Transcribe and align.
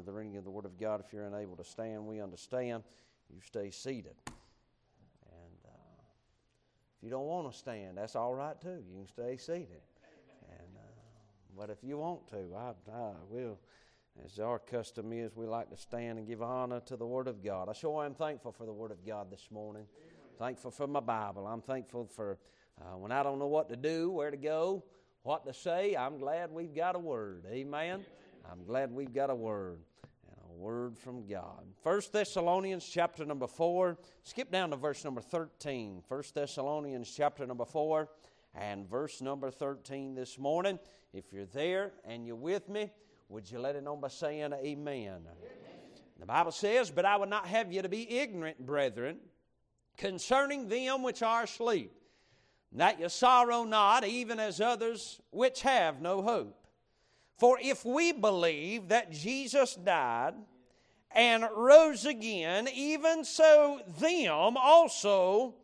honor 0.00 0.06
the 0.06 0.12
reading 0.12 0.36
of 0.36 0.44
the 0.44 0.50
Word 0.50 0.64
of 0.64 0.78
God. 0.78 1.02
If 1.04 1.12
you're 1.12 1.26
unable 1.26 1.56
to 1.56 1.64
stand, 1.64 2.06
we 2.06 2.20
understand. 2.20 2.82
You 3.28 3.40
stay 3.44 3.70
seated. 3.70 4.14
And 4.26 5.58
uh, 5.66 6.02
if 6.96 7.04
you 7.04 7.10
don't 7.10 7.26
want 7.26 7.52
to 7.52 7.58
stand, 7.58 7.98
that's 7.98 8.16
all 8.16 8.34
right 8.34 8.58
too. 8.60 8.82
You 8.88 8.96
can 8.96 9.06
stay 9.06 9.36
seated. 9.36 9.82
And 10.48 10.76
uh, 10.76 11.56
but 11.56 11.70
if 11.70 11.78
you 11.82 11.98
want 11.98 12.26
to, 12.28 12.36
I, 12.56 12.72
I 12.92 13.12
will. 13.28 13.58
As 14.24 14.38
our 14.38 14.58
custom 14.58 15.12
is, 15.12 15.36
we 15.36 15.46
like 15.46 15.70
to 15.70 15.76
stand 15.76 16.18
and 16.18 16.26
give 16.26 16.42
honor 16.42 16.80
to 16.86 16.96
the 16.96 17.06
Word 17.06 17.28
of 17.28 17.44
God. 17.44 17.68
I 17.68 17.72
sure 17.72 18.04
am 18.04 18.14
thankful 18.14 18.52
for 18.52 18.66
the 18.66 18.72
Word 18.72 18.90
of 18.90 19.06
God 19.06 19.30
this 19.30 19.48
morning. 19.50 19.84
Thankful 20.38 20.70
for 20.70 20.86
my 20.86 21.00
Bible. 21.00 21.46
I'm 21.46 21.62
thankful 21.62 22.06
for 22.06 22.38
uh, 22.80 22.96
when 22.96 23.12
I 23.12 23.22
don't 23.22 23.38
know 23.38 23.46
what 23.46 23.68
to 23.68 23.76
do, 23.76 24.10
where 24.10 24.30
to 24.30 24.36
go, 24.36 24.82
what 25.22 25.44
to 25.46 25.52
say. 25.52 25.94
I'm 25.94 26.18
glad 26.18 26.50
we've 26.50 26.74
got 26.74 26.96
a 26.96 26.98
Word. 26.98 27.44
Amen. 27.50 28.04
I'm 28.50 28.64
glad 28.64 28.90
we've 28.90 29.12
got 29.12 29.30
a 29.30 29.34
Word 29.34 29.78
Word 30.60 30.98
from 30.98 31.26
God. 31.26 31.64
First 31.82 32.12
Thessalonians 32.12 32.86
chapter 32.86 33.24
number 33.24 33.46
four. 33.46 33.96
Skip 34.24 34.52
down 34.52 34.68
to 34.70 34.76
verse 34.76 35.02
number 35.06 35.22
thirteen. 35.22 36.02
First 36.06 36.34
Thessalonians 36.34 37.10
chapter 37.16 37.46
number 37.46 37.64
four 37.64 38.10
and 38.54 38.86
verse 38.86 39.22
number 39.22 39.50
thirteen 39.50 40.14
this 40.14 40.38
morning. 40.38 40.78
If 41.14 41.32
you're 41.32 41.46
there 41.46 41.92
and 42.04 42.26
you're 42.26 42.36
with 42.36 42.68
me. 42.68 42.90
Would 43.30 43.50
you 43.50 43.58
let 43.58 43.74
it 43.74 43.82
know 43.82 43.96
by 43.96 44.08
saying 44.08 44.52
amen? 44.52 45.20
amen? 45.22 45.22
The 46.18 46.26
Bible 46.26 46.52
says, 46.52 46.90
But 46.90 47.06
I 47.06 47.16
would 47.16 47.30
not 47.30 47.46
have 47.46 47.72
you 47.72 47.80
to 47.80 47.88
be 47.88 48.18
ignorant, 48.18 48.58
brethren, 48.66 49.16
concerning 49.96 50.68
them 50.68 51.02
which 51.02 51.22
are 51.22 51.44
asleep, 51.44 51.90
that 52.72 53.00
you 53.00 53.08
sorrow 53.08 53.64
not, 53.64 54.04
even 54.04 54.38
as 54.38 54.60
others 54.60 55.22
which 55.30 55.62
have 55.62 56.02
no 56.02 56.20
hope. 56.20 56.66
For 57.38 57.58
if 57.62 57.86
we 57.86 58.12
believe 58.12 58.88
that 58.88 59.10
Jesus 59.10 59.74
died 59.74 60.34
and 61.12 61.44
rose 61.54 62.06
again, 62.06 62.68
even 62.72 63.24
so 63.24 63.80
them 63.98 64.56
also 64.56 65.54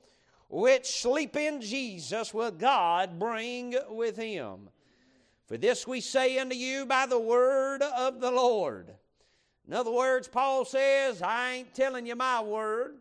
which 0.48 0.86
sleep 0.86 1.36
in 1.36 1.61
Jesus 1.61 2.33
will 2.33 2.50
God 2.50 3.19
bring 3.19 3.75
with 3.88 4.16
him. 4.16 4.69
For 5.47 5.56
this 5.56 5.86
we 5.86 6.00
say 6.00 6.38
unto 6.38 6.56
you 6.56 6.86
by 6.86 7.06
the 7.06 7.19
word 7.19 7.83
of 7.83 8.20
the 8.20 8.30
Lord. 8.30 8.92
In 9.66 9.75
other 9.75 9.91
words, 9.91 10.28
Paul 10.28 10.64
says, 10.64 11.22
I 11.22 11.53
ain't 11.53 11.75
telling 11.75 12.06
you 12.06 12.16
my 12.16 12.41
word. 12.41 12.97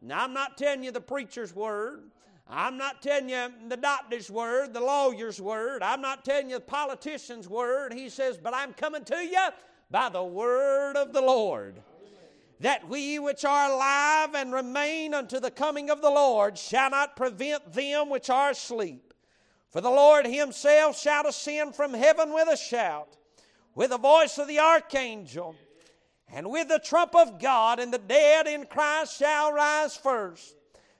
Now, 0.00 0.24
I'm 0.24 0.32
not 0.32 0.56
telling 0.56 0.82
you 0.82 0.90
the 0.92 1.00
preacher's 1.00 1.54
word. 1.54 2.02
I'm 2.48 2.76
not 2.76 3.02
telling 3.02 3.28
you 3.28 3.48
the 3.68 3.76
doctor's 3.76 4.30
word, 4.30 4.72
the 4.72 4.80
lawyer's 4.80 5.40
word. 5.40 5.82
I'm 5.82 6.00
not 6.00 6.24
telling 6.24 6.50
you 6.50 6.56
the 6.56 6.62
politician's 6.62 7.48
word. 7.48 7.92
He 7.92 8.08
says, 8.08 8.38
But 8.38 8.54
I'm 8.54 8.72
coming 8.72 9.04
to 9.04 9.16
you 9.16 9.48
by 9.90 10.08
the 10.08 10.22
word 10.22 10.96
of 10.96 11.12
the 11.12 11.20
Lord. 11.20 11.82
That 12.60 12.88
we 12.88 13.18
which 13.18 13.44
are 13.44 13.70
alive 13.70 14.34
and 14.34 14.52
remain 14.52 15.14
unto 15.14 15.38
the 15.38 15.50
coming 15.50 15.90
of 15.90 16.02
the 16.02 16.10
Lord 16.10 16.58
shall 16.58 16.90
not 16.90 17.16
prevent 17.16 17.72
them 17.72 18.10
which 18.10 18.28
are 18.30 18.50
asleep. 18.50 19.14
For 19.70 19.80
the 19.80 19.90
Lord 19.90 20.26
himself 20.26 20.98
shall 20.98 21.26
ascend 21.26 21.76
from 21.76 21.94
heaven 21.94 22.32
with 22.32 22.48
a 22.48 22.56
shout, 22.56 23.16
with 23.74 23.90
the 23.90 23.98
voice 23.98 24.38
of 24.38 24.48
the 24.48 24.58
archangel, 24.58 25.54
and 26.32 26.50
with 26.50 26.68
the 26.68 26.80
trump 26.80 27.14
of 27.14 27.38
God, 27.38 27.78
and 27.78 27.92
the 27.92 27.98
dead 27.98 28.46
in 28.46 28.66
Christ 28.66 29.18
shall 29.18 29.52
rise 29.52 29.96
first. 29.96 30.56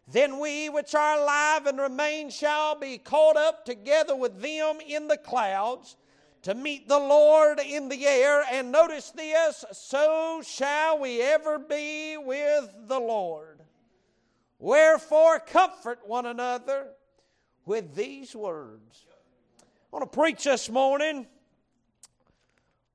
Then 0.07 0.39
we 0.39 0.69
which 0.69 0.95
are 0.95 1.21
alive 1.21 1.67
and 1.67 1.79
remain 1.79 2.31
shall 2.31 2.79
be 2.79 2.99
caught 2.99 3.37
up 3.37 3.65
together 3.65 4.15
with 4.15 4.41
them 4.41 4.79
in 4.87 5.09
the 5.09 5.19
clouds 5.19 5.97
to 6.43 6.55
meet 6.55 6.89
the 6.89 6.99
Lord 6.99 7.61
in 7.61 7.89
the 7.89 8.07
air. 8.07 8.45
And 8.51 8.73
notice 8.73 9.11
this 9.11 9.65
so 9.73 10.43
shall 10.47 10.99
we 10.99 11.21
ever 11.23 11.59
be 11.59 12.17
with 12.17 12.71
the 12.87 12.99
Lord. 12.99 13.61
Wherefore, 14.59 15.39
comfort 15.39 16.01
one 16.07 16.27
another 16.27 16.89
with 17.65 17.95
these 17.95 18.35
words. 18.35 19.07
I 19.61 19.97
want 19.97 20.11
to 20.11 20.19
preach 20.19 20.45
this 20.45 20.69
morning 20.69 21.27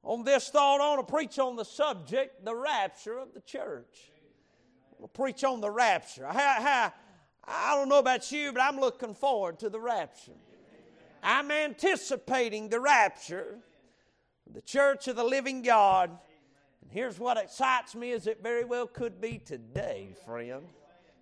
on 0.04 0.24
this 0.24 0.50
thought. 0.50 0.82
I 0.82 0.96
want 0.96 1.08
to 1.08 1.12
preach 1.12 1.40
on 1.40 1.56
the 1.56 1.64
subject, 1.64 2.44
the 2.44 2.56
rapture 2.56 3.18
of 3.18 3.34
the 3.34 3.42
church. 3.42 4.12
I 4.92 4.96
want 5.00 5.14
to 5.14 5.20
preach 5.20 5.44
on 5.44 5.62
the 5.62 5.72
rapture. 5.72 6.28
I, 6.28 6.34
I, 6.36 6.92
I 7.46 7.76
don't 7.76 7.88
know 7.88 8.00
about 8.00 8.32
you, 8.32 8.52
but 8.52 8.62
I'm 8.62 8.80
looking 8.80 9.16
forward 9.16 9.60
to 9.60 9.70
the 9.70 9.80
rapture. 9.80 10.34
I'm 11.24 11.52
anticipating 11.52 12.70
the 12.70 12.80
rapture 12.80 13.58
of 14.46 14.54
the 14.54 14.62
church 14.62 15.08
of 15.08 15.16
the 15.16 15.24
living 15.24 15.62
God. 15.62 16.10
And 16.82 16.92
here's 16.92 17.18
what 17.18 17.38
excites 17.38 17.96
me 17.96 18.12
is 18.12 18.28
it 18.28 18.44
very 18.44 18.66
well 18.66 18.88
could 18.88 19.22
be 19.22 19.40
today, 19.40 20.16
friend. 20.26 20.64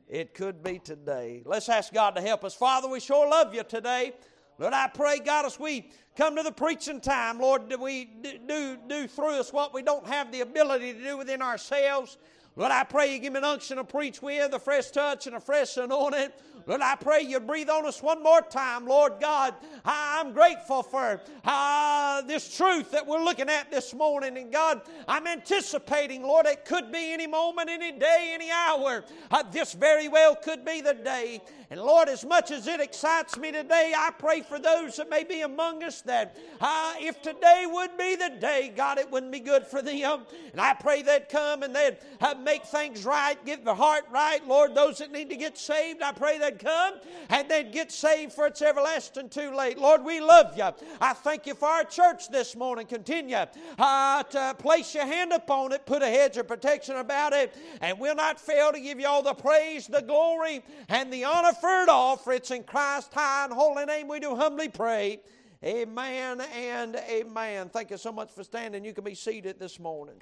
It 0.09 0.33
could 0.33 0.63
be 0.63 0.79
today. 0.79 1.43
Let's 1.45 1.69
ask 1.69 1.93
God 1.93 2.15
to 2.15 2.21
help 2.21 2.43
us. 2.43 2.53
Father, 2.53 2.89
we 2.89 2.99
sure 2.99 3.29
love 3.29 3.53
you 3.53 3.63
today. 3.63 4.13
Lord, 4.57 4.73
I 4.73 4.87
pray, 4.87 5.19
God, 5.19 5.45
as 5.45 5.59
we 5.59 5.89
come 6.17 6.35
to 6.35 6.43
the 6.43 6.51
preaching 6.51 6.99
time, 6.99 7.39
Lord, 7.39 7.69
do 7.69 7.77
we 7.77 8.05
do, 8.05 8.77
do 8.87 9.07
through 9.07 9.39
us 9.39 9.53
what 9.53 9.73
we 9.73 9.81
don't 9.81 10.05
have 10.05 10.31
the 10.31 10.41
ability 10.41 10.93
to 10.93 11.03
do 11.03 11.17
within 11.17 11.41
ourselves. 11.41 12.17
Lord, 12.55 12.71
I 12.71 12.83
pray 12.83 13.13
you 13.13 13.19
give 13.19 13.33
me 13.33 13.39
an 13.39 13.45
unction 13.45 13.77
to 13.77 13.83
preach 13.83 14.21
with, 14.21 14.53
a 14.53 14.59
fresh 14.59 14.91
touch 14.91 15.25
and 15.25 15.35
a 15.35 15.39
fresh 15.39 15.77
anointing. 15.77 16.29
Lord, 16.67 16.81
I 16.81 16.95
pray 16.95 17.21
you 17.21 17.39
breathe 17.39 17.69
on 17.69 17.85
us 17.85 18.03
one 18.03 18.21
more 18.21 18.41
time, 18.41 18.85
Lord 18.85 19.13
God. 19.19 19.55
I'm 19.83 20.31
grateful 20.31 20.83
for 20.83 21.21
uh, 21.43 22.21
this 22.23 22.55
truth 22.55 22.91
that 22.91 23.07
we're 23.07 23.23
looking 23.23 23.49
at 23.49 23.71
this 23.71 23.93
morning. 23.93 24.37
And 24.37 24.51
God, 24.51 24.81
I'm 25.07 25.27
anticipating, 25.27 26.23
Lord, 26.23 26.45
it 26.45 26.65
could 26.65 26.91
be 26.91 27.13
any 27.13 27.25
moment, 27.25 27.69
any 27.69 27.91
day, 27.91 28.31
any 28.33 28.51
hour. 28.51 29.03
Uh, 29.31 29.43
this 29.51 29.73
very 29.73 30.07
well 30.07 30.35
could 30.35 30.63
be 30.63 30.81
the 30.81 30.93
day. 30.93 31.41
And 31.71 31.81
Lord, 31.81 32.09
as 32.09 32.25
much 32.25 32.51
as 32.51 32.67
it 32.67 32.81
excites 32.81 33.37
me 33.37 33.51
today, 33.51 33.93
I 33.97 34.11
pray 34.11 34.41
for 34.41 34.59
those 34.59 34.97
that 34.97 35.09
may 35.09 35.23
be 35.23 35.41
among 35.41 35.83
us 35.83 36.01
that 36.01 36.37
uh, 36.59 36.93
if 36.99 37.21
today 37.21 37.65
would 37.65 37.97
be 37.97 38.17
the 38.17 38.37
day, 38.39 38.73
God, 38.75 38.97
it 38.97 39.09
wouldn't 39.09 39.31
be 39.31 39.39
good 39.39 39.65
for 39.65 39.81
them. 39.81 40.25
And 40.51 40.59
I 40.59 40.73
pray 40.73 41.01
they'd 41.01 41.29
come 41.29 41.63
and 41.63 41.73
they'd 41.73 41.97
uh, 42.19 42.35
make 42.43 42.65
things 42.65 43.05
right, 43.05 43.43
get 43.45 43.63
the 43.65 43.73
heart 43.73 44.05
right. 44.11 44.45
Lord, 44.47 44.75
those 44.75 44.97
that 44.99 45.11
need 45.11 45.29
to 45.29 45.35
get 45.35 45.57
saved, 45.57 46.01
I 46.01 46.11
pray 46.11 46.37
they'd 46.37 46.59
come 46.59 46.95
and 47.29 47.49
they'd 47.49 47.71
get 47.71 47.91
saved 47.91 48.33
for 48.33 48.47
it's 48.47 48.61
everlasting 48.61 49.29
too 49.29 49.55
late. 49.55 49.77
Lord, 49.77 50.03
we 50.03 50.19
love 50.19 50.57
you. 50.57 50.69
I 50.99 51.13
thank 51.13 51.45
you 51.45 51.55
for 51.55 51.67
our 51.67 51.83
church 51.83 52.29
this 52.29 52.55
morning. 52.55 52.87
Continue 52.87 53.45
uh, 53.77 54.23
to 54.23 54.55
place 54.59 54.93
your 54.93 55.05
hand 55.05 55.31
upon 55.31 55.71
it, 55.71 55.85
put 55.85 56.01
a 56.01 56.07
hedge 56.07 56.37
of 56.37 56.47
protection 56.47 56.97
about 56.97 57.33
it, 57.33 57.55
and 57.81 57.99
we'll 57.99 58.15
not 58.15 58.39
fail 58.39 58.71
to 58.71 58.79
give 58.79 58.99
you 58.99 59.07
all 59.07 59.23
the 59.23 59.33
praise, 59.33 59.87
the 59.87 60.01
glory, 60.01 60.63
and 60.89 61.11
the 61.11 61.23
honor 61.23 61.53
for 61.53 61.83
it 61.83 61.89
all, 61.89 62.17
for 62.17 62.33
it's 62.33 62.51
in 62.51 62.63
Christ's 62.63 63.13
high 63.13 63.45
and 63.45 63.53
holy 63.53 63.85
name 63.85 64.07
we 64.07 64.19
do 64.19 64.35
humbly 64.35 64.69
pray. 64.69 65.19
Amen 65.63 66.41
and 66.55 66.95
amen. 66.95 67.69
Thank 67.69 67.91
you 67.91 67.97
so 67.97 68.11
much 68.11 68.31
for 68.31 68.43
standing. 68.43 68.83
You 68.83 68.93
can 68.93 69.03
be 69.03 69.13
seated 69.13 69.59
this 69.59 69.79
morning. 69.79 70.15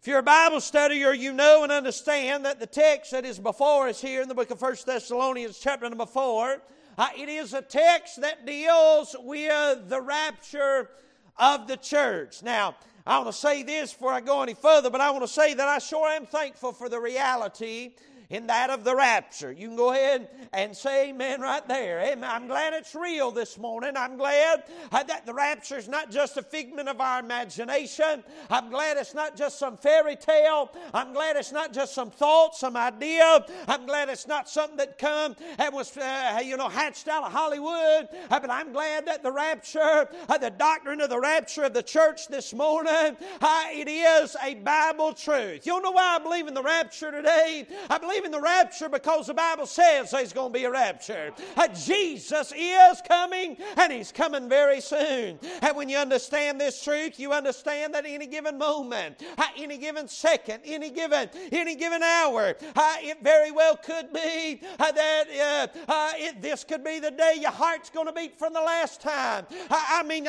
If 0.00 0.06
you're 0.06 0.20
a 0.20 0.22
Bible 0.22 0.58
studier, 0.58 1.18
you 1.18 1.32
know 1.32 1.64
and 1.64 1.72
understand 1.72 2.44
that 2.44 2.60
the 2.60 2.66
text 2.68 3.10
that 3.10 3.24
is 3.24 3.40
before 3.40 3.88
us 3.88 4.00
here 4.00 4.22
in 4.22 4.28
the 4.28 4.34
book 4.34 4.52
of 4.52 4.62
1 4.62 4.76
Thessalonians, 4.86 5.58
chapter 5.58 5.88
number 5.88 6.06
4, 6.06 6.62
uh, 6.96 7.08
it 7.18 7.28
is 7.28 7.52
a 7.52 7.60
text 7.60 8.20
that 8.20 8.46
deals 8.46 9.16
with 9.18 9.88
the 9.88 10.00
rapture 10.00 10.88
of 11.36 11.66
the 11.66 11.76
church. 11.76 12.44
Now, 12.44 12.76
I 13.04 13.18
want 13.18 13.30
to 13.30 13.32
say 13.32 13.64
this 13.64 13.92
before 13.92 14.12
I 14.12 14.20
go 14.20 14.40
any 14.40 14.54
further, 14.54 14.88
but 14.88 15.00
I 15.00 15.10
want 15.10 15.24
to 15.24 15.28
say 15.28 15.54
that 15.54 15.66
I 15.66 15.78
sure 15.78 16.08
am 16.08 16.26
thankful 16.26 16.72
for 16.72 16.88
the 16.88 17.00
reality 17.00 17.90
in 18.30 18.46
that 18.48 18.68
of 18.70 18.84
the 18.84 18.94
rapture. 18.94 19.50
You 19.50 19.68
can 19.68 19.76
go 19.76 19.92
ahead 19.92 20.28
and 20.52 20.76
say 20.76 21.10
amen 21.10 21.40
right 21.40 21.66
there. 21.66 22.00
Amen. 22.00 22.28
I'm 22.28 22.46
glad 22.46 22.74
it's 22.74 22.94
real 22.94 23.30
this 23.30 23.58
morning. 23.58 23.96
I'm 23.96 24.16
glad 24.16 24.64
uh, 24.92 25.02
that 25.04 25.24
the 25.24 25.32
rapture 25.32 25.78
is 25.78 25.88
not 25.88 26.10
just 26.10 26.36
a 26.36 26.42
figment 26.42 26.88
of 26.88 27.00
our 27.00 27.20
imagination. 27.20 28.22
I'm 28.50 28.68
glad 28.70 28.98
it's 28.98 29.14
not 29.14 29.36
just 29.36 29.58
some 29.58 29.76
fairy 29.76 30.16
tale. 30.16 30.70
I'm 30.92 31.12
glad 31.12 31.36
it's 31.36 31.52
not 31.52 31.72
just 31.72 31.94
some 31.94 32.10
thought, 32.10 32.54
some 32.54 32.76
idea. 32.76 33.46
I'm 33.66 33.86
glad 33.86 34.10
it's 34.10 34.26
not 34.26 34.48
something 34.48 34.76
that 34.76 34.98
come 34.98 35.34
and 35.58 35.74
was, 35.74 35.96
uh, 35.96 36.40
you 36.44 36.56
know, 36.56 36.68
hatched 36.68 37.08
out 37.08 37.24
of 37.24 37.32
Hollywood. 37.32 38.08
Uh, 38.30 38.40
but 38.40 38.50
I'm 38.50 38.72
glad 38.72 39.06
that 39.06 39.22
the 39.22 39.32
rapture, 39.32 40.08
uh, 40.28 40.38
the 40.38 40.50
doctrine 40.50 41.00
of 41.00 41.08
the 41.08 41.20
rapture 41.20 41.64
of 41.64 41.72
the 41.72 41.82
church 41.82 42.28
this 42.28 42.52
morning, 42.52 43.16
uh, 43.40 43.64
it 43.70 43.88
is 43.88 44.36
a 44.42 44.54
Bible 44.56 45.14
truth. 45.14 45.66
You 45.66 45.80
know 45.80 45.92
why 45.92 46.16
I 46.16 46.22
believe 46.22 46.46
in 46.46 46.54
the 46.54 46.62
rapture 46.62 47.10
today? 47.10 47.66
I 47.88 47.96
believe 47.96 48.17
believe 48.18 48.34
in 48.34 48.40
the 48.40 48.44
rapture 48.44 48.88
because 48.88 49.26
the 49.26 49.34
Bible 49.34 49.66
says 49.66 50.10
there's 50.10 50.32
going 50.32 50.52
to 50.52 50.58
be 50.58 50.64
a 50.64 50.70
rapture. 50.70 51.32
Uh, 51.56 51.68
Jesus 51.68 52.52
is 52.56 53.00
coming, 53.06 53.56
and 53.76 53.92
He's 53.92 54.12
coming 54.12 54.48
very 54.48 54.80
soon. 54.80 55.38
And 55.62 55.76
when 55.76 55.88
you 55.88 55.98
understand 55.98 56.60
this 56.60 56.82
truth, 56.82 57.18
you 57.18 57.32
understand 57.32 57.94
that 57.94 58.04
any 58.06 58.26
given 58.26 58.58
moment, 58.58 59.22
uh, 59.36 59.44
any 59.56 59.78
given 59.78 60.08
second, 60.08 60.60
any 60.64 60.90
given 60.90 61.28
any 61.52 61.76
given 61.76 62.02
hour, 62.02 62.56
uh, 62.74 62.96
it 63.00 63.22
very 63.22 63.50
well 63.50 63.76
could 63.76 64.12
be 64.12 64.60
uh, 64.78 64.92
that 64.92 65.70
uh, 65.88 65.90
uh, 65.90 66.12
it, 66.16 66.42
this 66.42 66.64
could 66.64 66.82
be 66.82 66.98
the 66.98 67.10
day 67.10 67.36
your 67.40 67.50
heart's 67.50 67.90
going 67.90 68.06
to 68.06 68.12
beat 68.12 68.38
for 68.38 68.50
the 68.50 68.60
last 68.60 69.00
time. 69.00 69.46
I 69.70 70.02
mean, 70.02 70.26